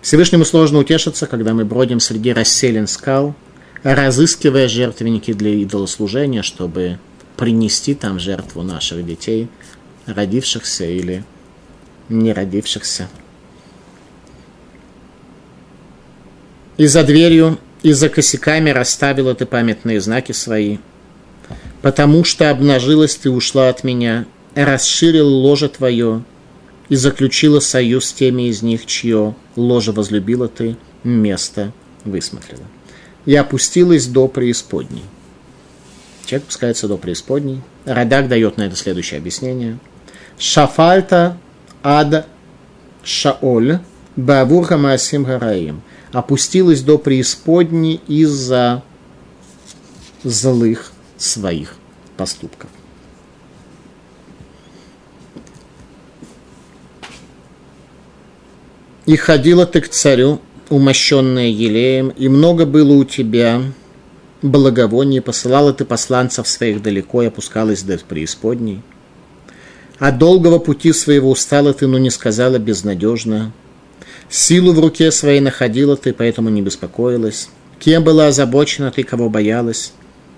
Всевышнему 0.00 0.44
сложно 0.44 0.78
утешиться, 0.78 1.26
когда 1.26 1.54
мы 1.54 1.64
бродим 1.64 2.00
среди 2.00 2.32
расселен 2.32 2.86
скал, 2.86 3.34
разыскивая 3.82 4.68
жертвенники 4.68 5.32
для 5.32 5.50
идолослужения, 5.54 6.42
чтобы 6.42 6.98
принести 7.36 7.94
там 7.94 8.18
жертву 8.18 8.62
наших 8.62 9.04
детей, 9.04 9.48
родившихся 10.08 10.84
или 10.84 11.24
не 12.08 12.32
родившихся. 12.32 13.08
И 16.76 16.86
за 16.86 17.04
дверью, 17.04 17.58
и 17.82 17.92
за 17.92 18.08
косяками 18.08 18.70
расставила 18.70 19.34
ты 19.34 19.46
памятные 19.46 20.00
знаки 20.00 20.32
свои, 20.32 20.78
потому 21.82 22.24
что 22.24 22.50
обнажилась 22.50 23.16
ты 23.16 23.30
ушла 23.30 23.68
от 23.68 23.84
меня, 23.84 24.26
расширил 24.54 25.28
ложе 25.28 25.68
твое, 25.68 26.22
и 26.88 26.96
заключила 26.96 27.60
союз 27.60 28.06
с 28.06 28.12
теми 28.12 28.48
из 28.48 28.62
них, 28.62 28.86
чье 28.86 29.34
ложе 29.56 29.92
возлюбила 29.92 30.48
ты, 30.48 30.76
место 31.04 31.72
высмотрела. 32.04 32.64
И 33.26 33.34
опустилась 33.34 34.06
до 34.06 34.26
преисподней. 34.26 35.04
Человек 36.24 36.46
пускается 36.46 36.88
до 36.88 36.96
преисподней. 36.96 37.60
Радак 37.84 38.28
дает 38.28 38.56
на 38.56 38.62
это 38.62 38.76
следующее 38.76 39.18
объяснение. 39.18 39.78
Шафальта 40.38 41.36
ад 41.82 42.26
шаоль 43.02 43.80
бавурха 44.16 44.76
маасим 44.76 45.24
гараим. 45.24 45.82
Опустилась 46.12 46.82
до 46.82 46.98
преисподней 46.98 48.00
из-за 48.06 48.82
злых 50.22 50.92
своих 51.16 51.74
поступков. 52.16 52.70
И 59.06 59.16
ходила 59.16 59.66
ты 59.66 59.80
к 59.80 59.88
царю, 59.88 60.40
умощенная 60.68 61.48
елеем, 61.48 62.10
и 62.10 62.28
много 62.28 62.66
было 62.66 62.92
у 62.92 63.04
тебя 63.04 63.62
благовоние, 64.42 65.22
посылала 65.22 65.72
ты 65.72 65.84
посланцев 65.84 66.46
своих 66.46 66.82
далеко 66.82 67.22
и 67.22 67.26
опускалась 67.26 67.82
до 67.82 67.96
преисподней. 67.98 68.82
От 69.98 70.18
долгого 70.18 70.58
пути 70.58 70.92
своего 70.92 71.30
устала 71.30 71.74
ты, 71.74 71.86
но 71.86 71.98
не 71.98 72.10
сказала 72.10 72.58
безнадежно. 72.58 73.52
Силу 74.30 74.72
в 74.72 74.78
руке 74.78 75.10
своей 75.10 75.40
находила 75.40 75.96
ты, 75.96 76.12
поэтому 76.12 76.50
не 76.50 76.62
беспокоилась. 76.62 77.48
Кем 77.80 78.04
была 78.04 78.28
озабочена 78.28 78.90
ты, 78.92 79.02
кого 79.02 79.28
боялась? 79.28 79.92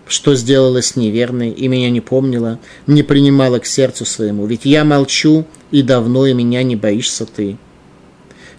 Что 0.07 0.35
сделалась 0.35 0.96
неверной 0.96 1.51
и 1.51 1.68
меня 1.68 1.90
не 1.90 2.01
помнила, 2.01 2.59
не 2.87 3.03
принимала 3.03 3.59
к 3.59 3.66
сердцу 3.66 4.05
своему? 4.05 4.46
Ведь 4.46 4.64
я 4.64 4.85
молчу, 4.85 5.44
и 5.70 5.83
давно, 5.83 6.27
и 6.27 6.33
меня 6.35 6.62
не 6.62 6.77
боишься 6.77 7.27
ты. 7.27 7.57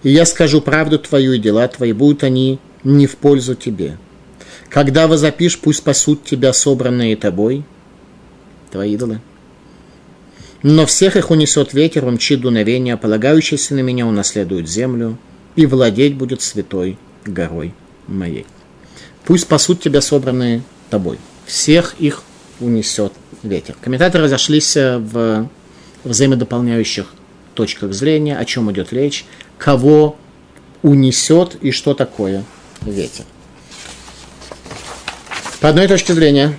И 0.04 0.10
я 0.10 0.26
скажу 0.26 0.62
правду 0.62 1.00
твою, 1.00 1.34
и 1.34 1.40
дела 1.40 1.68
твои 1.68 1.94
будут 1.94 2.24
они 2.24 2.60
не 2.84 3.08
в 3.08 3.18
пользу 3.18 3.56
тебе. 3.56 3.98
Когда 4.70 5.08
возопишь, 5.08 5.60
пусть 5.60 5.80
спасут 5.80 6.24
тебя 6.24 6.54
собранные 6.54 7.16
тобой, 7.16 7.64
твои 8.72 8.94
идолы. 8.94 9.20
Но 10.64 10.86
всех 10.86 11.16
их 11.16 11.32
унесет 11.32 11.74
ветер, 11.74 12.06
умчит 12.06 12.42
дуновение, 12.42 12.98
полагающийся 12.98 13.74
на 13.74 13.80
меня 13.80 14.06
унаследует 14.06 14.70
землю, 14.70 15.18
и 15.56 15.66
владеть 15.66 16.16
будет 16.16 16.42
святой 16.42 16.98
горой 17.26 17.74
моей. 18.08 18.46
Пусть 19.26 19.44
спасут 19.44 19.82
тебя 19.82 20.02
собранные 20.02 20.64
тобой. 20.90 21.18
Всех 21.46 21.96
их 22.00 22.24
унесет 22.60 23.14
ветер. 23.44 23.76
Комментаторы 23.82 24.26
разошлись 24.26 24.76
в 24.76 25.50
взаимодополняющих 26.04 27.08
точках 27.54 27.94
зрения, 27.94 28.38
о 28.38 28.46
чем 28.46 28.72
идет 28.72 28.94
речь, 28.94 29.26
кого 29.58 30.16
унесет 30.84 31.56
и 31.62 31.72
что 31.72 31.94
такое 31.94 32.44
ветер. 32.82 33.26
По 35.60 35.70
одной 35.70 35.88
точке 35.88 36.14
зрения, 36.14 36.58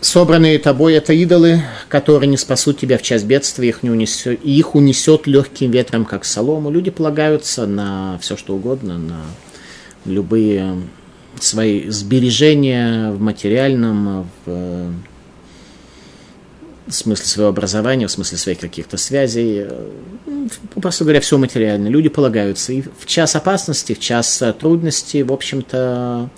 собранные 0.00 0.58
тобой 0.58 0.94
это 0.94 1.12
идолы, 1.12 1.62
которые 1.88 2.28
не 2.28 2.36
спасут 2.36 2.78
тебя 2.78 2.98
в 2.98 3.02
час 3.02 3.22
бедствия, 3.22 3.68
их, 3.68 3.82
не 3.82 3.90
унесет, 3.90 4.42
их 4.42 4.74
унесет 4.74 5.26
легким 5.26 5.70
ветром, 5.70 6.04
как 6.04 6.24
солому. 6.24 6.70
Люди 6.70 6.90
полагаются 6.90 7.66
на 7.66 8.18
все, 8.20 8.36
что 8.36 8.54
угодно, 8.54 8.98
на 8.98 9.20
любые 10.04 10.82
свои 11.38 11.88
сбережения 11.88 13.12
в 13.12 13.20
материальном, 13.20 14.28
в, 14.44 14.92
смысле 16.88 17.26
своего 17.26 17.50
образования, 17.50 18.06
в 18.06 18.10
смысле 18.10 18.38
своих 18.38 18.58
каких-то 18.58 18.96
связей, 18.96 19.66
просто 20.74 21.04
говоря, 21.04 21.20
все 21.20 21.38
материально. 21.38 21.88
Люди 21.88 22.08
полагаются 22.08 22.72
и 22.72 22.82
в 22.82 23.06
час 23.06 23.36
опасности, 23.36 23.94
в 23.94 24.00
час 24.00 24.42
трудностей, 24.58 25.22
в 25.22 25.32
общем-то, 25.32 26.30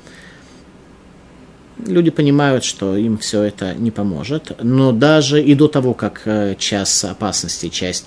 Люди 1.86 2.10
понимают, 2.10 2.64
что 2.64 2.96
им 2.96 3.18
все 3.18 3.42
это 3.42 3.74
не 3.74 3.90
поможет, 3.90 4.52
но 4.62 4.92
даже 4.92 5.42
и 5.42 5.54
до 5.54 5.68
того, 5.68 5.94
как 5.94 6.22
э, 6.24 6.54
час 6.58 7.04
опасности, 7.04 7.68
часть 7.68 8.06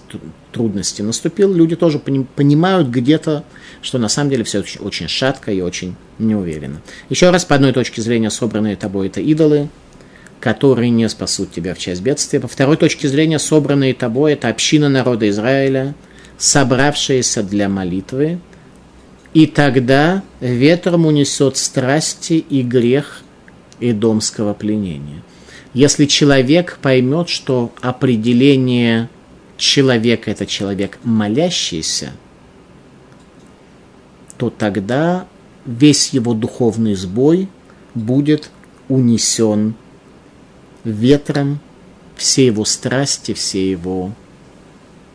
трудностей 0.52 1.04
наступил, 1.04 1.54
люди 1.54 1.76
тоже 1.76 2.00
понимают 2.00 2.88
где-то, 2.88 3.44
что 3.82 3.98
на 3.98 4.08
самом 4.08 4.30
деле 4.30 4.44
все 4.44 4.60
очень, 4.60 4.82
очень 4.82 5.08
шатко 5.08 5.52
и 5.52 5.62
очень 5.62 5.96
неуверенно. 6.20 6.82
Еще 7.10 7.30
раз, 7.30 7.44
по 7.44 7.56
одной 7.56 7.74
точке 7.74 8.02
зрения, 8.02 8.30
собранные 8.30 8.76
тобой 8.76 9.08
это 9.08 9.20
идолы, 9.20 9.70
которые 10.40 10.90
не 10.90 11.10
спасут 11.10 11.52
тебя 11.52 11.74
в 11.74 11.80
часть 11.80 12.02
бедствия. 12.02 12.40
По 12.40 12.48
второй 12.48 12.78
точке 12.78 13.08
зрения, 13.08 13.40
собранные 13.40 13.94
тобой 13.94 14.34
это 14.34 14.48
община 14.48 14.90
народа 14.90 15.28
Израиля, 15.30 15.96
собравшиеся 16.38 17.44
для 17.44 17.68
молитвы, 17.68 18.40
и 19.34 19.48
тогда 19.48 20.24
ветром 20.40 21.06
унесет 21.06 21.58
страсти 21.58 22.34
и 22.34 22.62
грех 22.62 23.22
и 23.80 23.92
домского 23.92 24.54
пленения. 24.54 25.22
Если 25.74 26.06
человек 26.06 26.80
поймет, 26.82 27.30
что 27.30 27.74
определение 27.82 29.10
человека– 29.58 30.32
это 30.32 30.46
человек 30.46 31.00
молящийся, 31.04 32.12
то 34.38 34.50
тогда 34.50 35.28
весь 35.66 36.10
его 36.10 36.34
духовный 36.34 36.96
сбой 36.96 37.50
будет 37.94 38.50
унесен 38.88 39.76
ветром, 40.84 41.60
все 42.16 42.46
его 42.46 42.66
страсти, 42.66 43.34
все 43.34 43.70
его 43.70 44.14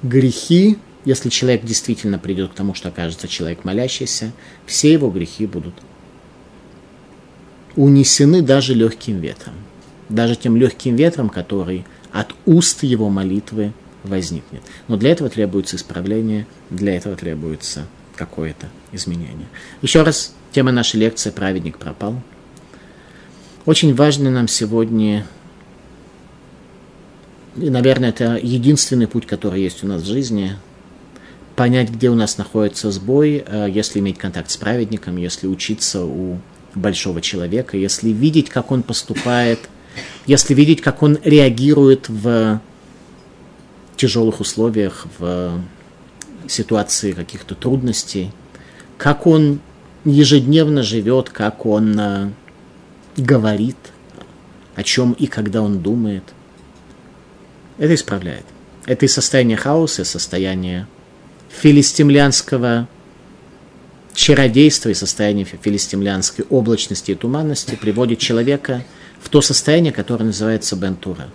грехи, 0.03 0.79
если 1.05 1.29
человек 1.31 1.65
действительно 1.65 2.19
придет 2.19 2.51
к 2.51 2.55
тому, 2.55 2.75
что 2.75 2.89
окажется 2.89 3.29
человек 3.29 3.65
молящийся, 3.65 4.33
все 4.67 4.93
его 4.93 5.11
грехи 5.11 5.47
будут 5.47 5.75
унесены 7.81 8.43
даже 8.43 8.75
легким 8.75 9.21
ветром. 9.21 9.55
Даже 10.11 10.37
тем 10.37 10.55
легким 10.57 10.97
ветром, 10.97 11.31
который 11.31 11.87
от 12.13 12.35
уст 12.45 12.83
его 12.83 13.09
молитвы 13.09 13.73
возникнет. 14.03 14.63
Но 14.87 14.97
для 14.97 15.13
этого 15.13 15.31
требуется 15.31 15.77
исправление, 15.77 16.47
для 16.69 16.95
этого 16.95 17.17
требуется 17.17 17.87
какое-то 18.17 18.69
изменение. 18.93 19.47
Еще 19.81 20.03
раз, 20.03 20.35
тема 20.53 20.73
нашей 20.73 21.01
лекции 21.01 21.31
«Праведник 21.31 21.79
пропал». 21.79 22.21
Очень 23.65 23.95
важно 23.95 24.31
нам 24.31 24.47
сегодня, 24.47 25.27
и, 27.57 27.71
наверное, 27.71 28.11
это 28.11 28.39
единственный 28.43 29.07
путь, 29.07 29.27
который 29.27 29.63
есть 29.63 29.85
у 29.85 29.87
нас 29.87 30.03
в 30.03 30.07
жизни, 30.07 30.57
понять, 31.57 31.89
где 31.91 32.11
у 32.11 32.15
нас 32.15 32.37
находится 32.37 32.91
сбой, 32.91 33.43
э, 33.47 33.69
если 33.71 34.01
иметь 34.01 34.19
контакт 34.19 34.51
с 34.51 34.57
праведником, 34.57 35.17
если 35.17 35.47
учиться 35.47 36.05
у 36.05 36.41
большого 36.75 37.21
человека, 37.21 37.77
если 37.77 38.11
видеть, 38.11 38.51
как 38.51 38.71
он 38.71 38.83
поступает, 38.83 39.61
если 40.27 40.55
видеть, 40.55 40.81
как 40.81 41.03
он 41.03 41.19
реагирует 41.25 42.09
в 42.09 42.61
тяжелых 43.97 44.41
условиях, 44.41 45.07
в 45.19 45.61
ситуации 46.49 47.13
каких-то 47.13 47.55
трудностей, 47.55 48.31
как 48.99 49.27
он 49.27 49.61
ежедневно 50.05 50.83
живет, 50.83 51.31
как 51.31 51.67
он 51.67 51.99
э, 51.99 52.31
говорит, 53.17 53.77
о 54.75 54.83
чем 54.83 55.13
и 55.13 55.27
когда 55.27 55.63
он 55.63 55.81
думает. 55.81 56.25
Это 57.79 57.95
исправляет. 57.95 58.45
Это 58.87 59.05
и 59.05 59.09
состояние 59.09 59.57
хаоса, 59.57 60.03
и 60.03 60.05
состояние 60.05 60.87
филистимлянского 61.49 62.89
чародейство 64.15 64.89
и 64.89 64.95
состояние 64.95 65.45
филистимлянской 65.45 66.45
облачности 66.51 67.13
и 67.13 67.15
туманности 67.15 67.75
приводит 67.75 68.19
человека 68.19 68.85
в 69.21 69.29
то 69.29 69.41
состояние, 69.41 69.93
которое 69.93 70.25
называется 70.25 70.77
бентура. 70.77 71.29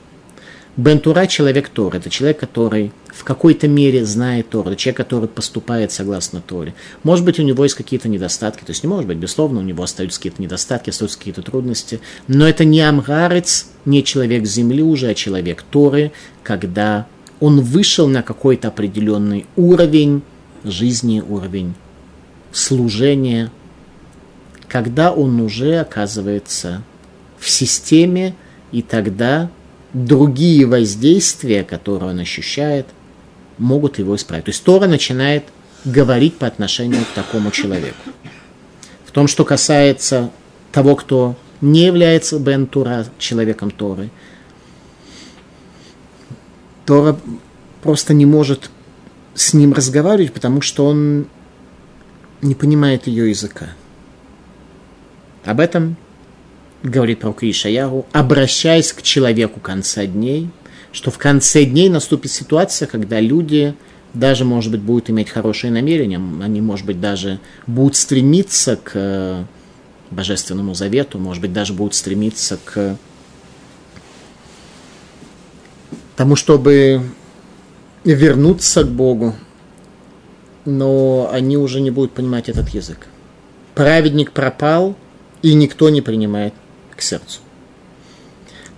Бентура– 0.78 1.26
человек 1.28 1.70
Тор, 1.70 1.96
это 1.96 2.10
человек, 2.10 2.38
который 2.38 2.92
в 3.08 3.24
какой-то 3.24 3.66
мере 3.70 4.06
знает 4.06 4.50
Тор, 4.50 4.68
это 4.68 4.76
человек, 4.76 4.98
который 4.98 5.30
поступает 5.30 5.94
согласно 5.94 6.42
Торе. 6.42 6.74
Может 7.04 7.24
быть, 7.24 7.40
у 7.40 7.44
него 7.44 7.64
есть 7.64 7.76
какие-то 7.76 8.10
недостатки, 8.10 8.66
то 8.66 8.72
есть 8.72 8.84
не 8.84 8.90
может 8.90 9.08
быть, 9.08 9.18
безусловно, 9.18 9.62
у 9.62 9.64
него 9.64 9.84
остаются 9.84 10.20
какие-то 10.20 10.42
недостатки, 10.42 10.90
остаются 10.90 11.18
какие-то 11.18 11.44
трудности, 11.44 12.02
но 12.28 12.46
это 12.46 12.66
не 12.66 12.82
амгарец, 12.82 13.68
не 13.86 14.04
человек 14.04 14.46
земли 14.46 14.84
уже, 14.84 15.08
а 15.08 15.16
человек 15.16 15.64
Торы, 15.64 16.12
когда 16.44 17.08
он 17.40 17.62
вышел 17.62 18.10
на 18.10 18.22
какой-то 18.22 18.68
определенный 18.68 19.46
уровень 19.56 20.24
жизни, 20.66 21.24
уровень 21.26 21.76
служения, 22.56 23.52
когда 24.70 25.12
он 25.12 25.42
уже 25.42 25.80
оказывается 25.80 26.84
в 27.38 27.50
системе, 27.50 28.34
и 28.72 28.82
тогда 28.82 29.50
другие 29.94 30.66
воздействия, 30.66 31.64
которые 31.64 32.12
он 32.12 32.20
ощущает, 32.20 32.88
могут 33.58 34.00
его 34.00 34.16
исправить. 34.16 34.46
То 34.46 34.52
есть 34.52 34.64
Тора 34.64 34.88
начинает 34.88 35.44
говорить 35.84 36.38
по 36.38 36.48
отношению 36.48 37.04
к 37.04 37.14
такому 37.14 37.52
человеку. 37.52 37.98
В 39.06 39.12
том, 39.12 39.28
что 39.28 39.44
касается 39.44 40.32
того, 40.72 40.96
кто 40.96 41.36
не 41.62 41.86
является 41.86 42.40
Бен 42.40 42.68
Тура, 42.68 43.06
человеком 43.20 43.72
Торы, 43.72 44.10
Тора 46.86 47.18
просто 47.82 48.14
не 48.14 48.26
может 48.26 48.70
с 49.34 49.54
ним 49.54 49.74
разговаривать, 49.74 50.34
потому 50.34 50.62
что 50.62 50.86
он 50.86 51.28
не 52.46 52.56
понимает 52.56 53.08
ее 53.08 53.30
языка. 53.30 53.70
Об 55.44 55.60
этом 55.60 55.96
говорит 56.84 57.20
пророк 57.20 57.44
Ишаяру, 57.44 58.06
обращаясь 58.12 58.94
к 58.94 59.02
человеку 59.02 59.60
конца 59.60 60.06
дней, 60.06 60.50
что 60.92 61.12
в 61.12 61.18
конце 61.18 61.66
дней 61.66 61.90
наступит 61.90 62.32
ситуация, 62.32 62.88
когда 62.88 63.20
люди 63.20 63.76
даже, 64.14 64.46
может 64.46 64.72
быть, 64.72 64.82
будут 64.82 65.10
иметь 65.10 65.30
хорошие 65.30 65.72
намерения, 65.72 66.22
они, 66.42 66.62
может 66.62 66.86
быть, 66.86 67.02
даже 67.02 67.40
будут 67.68 67.98
стремиться 67.98 68.78
к 68.78 68.92
э, 68.94 69.44
Божественному 70.10 70.74
Завету, 70.74 71.20
может 71.20 71.42
быть, 71.42 71.52
даже 71.52 71.74
будут 71.74 71.96
стремиться 71.96 72.58
к 72.64 72.98
тому, 76.16 76.38
чтобы 76.38 77.02
вернуться 78.06 78.84
к 78.84 78.90
Богу, 78.90 79.36
но 80.66 81.30
они 81.32 81.58
уже 81.58 81.80
не 81.80 81.92
будут 81.92 82.14
понимать 82.14 82.50
этот 82.50 82.70
язык. 82.70 83.08
Праведник 83.74 84.32
пропал, 84.32 84.96
и 85.42 85.54
никто 85.54 85.90
не 85.90 86.02
принимает 86.02 86.54
к 86.96 87.02
сердцу. 87.02 87.40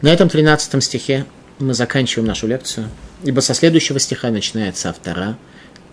На 0.01 0.09
этом 0.09 0.29
13 0.29 0.83
стихе 0.83 1.25
мы 1.59 1.73
заканчиваем 1.73 2.27
нашу 2.27 2.47
лекцию, 2.47 2.89
ибо 3.23 3.39
со 3.39 3.53
следующего 3.53 3.99
стиха 3.99 4.29
начинается 4.29 4.89
автора, 4.89 5.37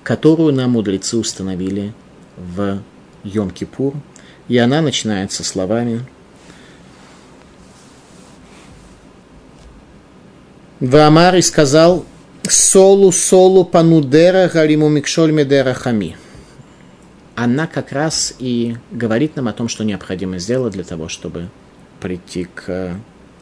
которую 0.02 0.52
нам 0.52 0.72
мудрецы 0.72 1.16
установили 1.16 1.94
в 2.36 2.82
Йом-Кипур, 3.24 3.94
и 4.48 4.58
она 4.58 4.82
начинается 4.82 5.44
словами 5.44 6.04
Ваамар 10.80 11.36
и 11.36 11.42
сказал, 11.42 12.04
Солу 12.56 13.10
солу 13.10 13.64
панудера 13.64 14.48
гариму 14.48 14.88
микшоль 14.88 15.32
медера 15.32 15.74
хами. 15.74 16.16
Она 17.34 17.66
как 17.66 17.90
раз 17.90 18.32
и 18.38 18.76
говорит 18.92 19.34
нам 19.34 19.48
о 19.48 19.52
том, 19.52 19.66
что 19.68 19.82
необходимо 19.82 20.38
сделать 20.38 20.74
для 20.74 20.84
того, 20.84 21.08
чтобы 21.08 21.48
прийти 21.98 22.44
к 22.44 22.94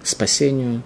спасению. 0.03 0.83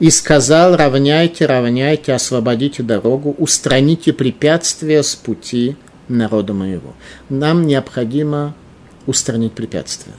И 0.00 0.08
сказал, 0.08 0.74
равняйте, 0.74 1.44
равняйте, 1.44 2.14
освободите 2.14 2.82
дорогу, 2.82 3.34
устраните 3.36 4.14
препятствия 4.14 5.02
с 5.02 5.14
пути 5.14 5.76
народа 6.08 6.54
моего. 6.54 6.94
Нам 7.28 7.66
необходимо 7.66 8.54
устранить 9.04 9.52
препятствия. 9.52 10.14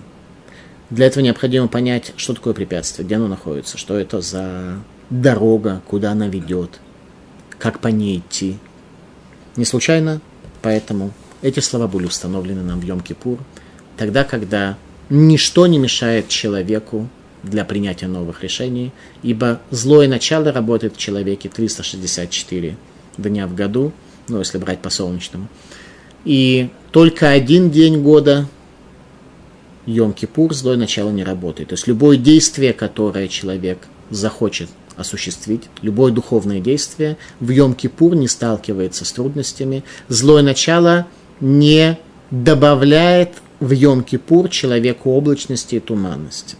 Для 0.91 1.07
этого 1.07 1.23
необходимо 1.23 1.69
понять, 1.69 2.13
что 2.17 2.36
такое 2.36 2.53
препятствие, 2.53 3.03
где 3.03 3.15
оно 3.15 3.28
находится, 3.28 3.80
что 3.80 3.97
это 3.97 4.21
за 4.21 4.76
дорога, 5.09 5.82
куда 5.88 6.11
она 6.11 6.28
ведет, 6.28 6.80
как 7.60 7.80
по 7.80 7.88
ней 7.88 8.20
идти. 8.20 8.58
Не 9.56 9.66
случайно, 9.66 10.22
поэтому 10.62 11.12
эти 11.41 11.60
слова 11.60 11.88
были 11.88 12.06
установлены 12.06 12.62
нам 12.62 12.80
в 12.80 12.84
Йом-Кипур, 12.84 13.39
тогда, 13.97 14.24
когда 14.24 14.78
ничто 15.10 15.68
не 15.68 15.78
мешает 15.78 16.28
человеку 16.28 17.08
для 17.43 17.64
принятия 17.64 18.08
новых 18.08 18.43
решений, 18.43 18.91
ибо 19.22 19.62
злое 19.70 20.08
начало 20.08 20.51
работает 20.51 20.95
в 20.95 20.97
человеке 20.97 21.49
364 21.49 22.78
дня 23.18 23.47
в 23.47 23.56
году, 23.56 23.93
ну, 24.28 24.39
если 24.39 24.58
брать 24.58 24.80
по 24.80 24.89
солнечному. 24.89 25.47
И 26.26 26.70
только 26.91 27.30
один 27.30 27.70
день 27.70 28.01
года 28.01 28.47
Йом-Кипур, 29.86 30.53
злое 30.53 30.78
начало 30.78 31.12
не 31.12 31.24
работает. 31.24 31.70
То 31.70 31.74
есть 31.74 31.88
любое 31.88 32.18
действие, 32.18 32.74
которое 32.74 33.28
человек 33.28 33.88
захочет 34.10 34.70
осуществить. 34.98 35.64
Любое 35.82 36.12
духовное 36.12 36.60
действие 36.60 37.18
в 37.39 37.50
Йом-Кипур 37.50 38.16
не 38.16 38.28
сталкивается 38.28 39.06
с 39.06 39.12
трудностями. 39.12 39.84
Злое 40.08 40.43
начало 40.43 41.08
не 41.39 41.98
добавляет 42.32 43.34
в 43.60 43.72
Йом-Кипур 43.72 44.50
человеку 44.50 45.12
облачности 45.12 45.76
и 45.76 45.80
туманности. 45.80 46.56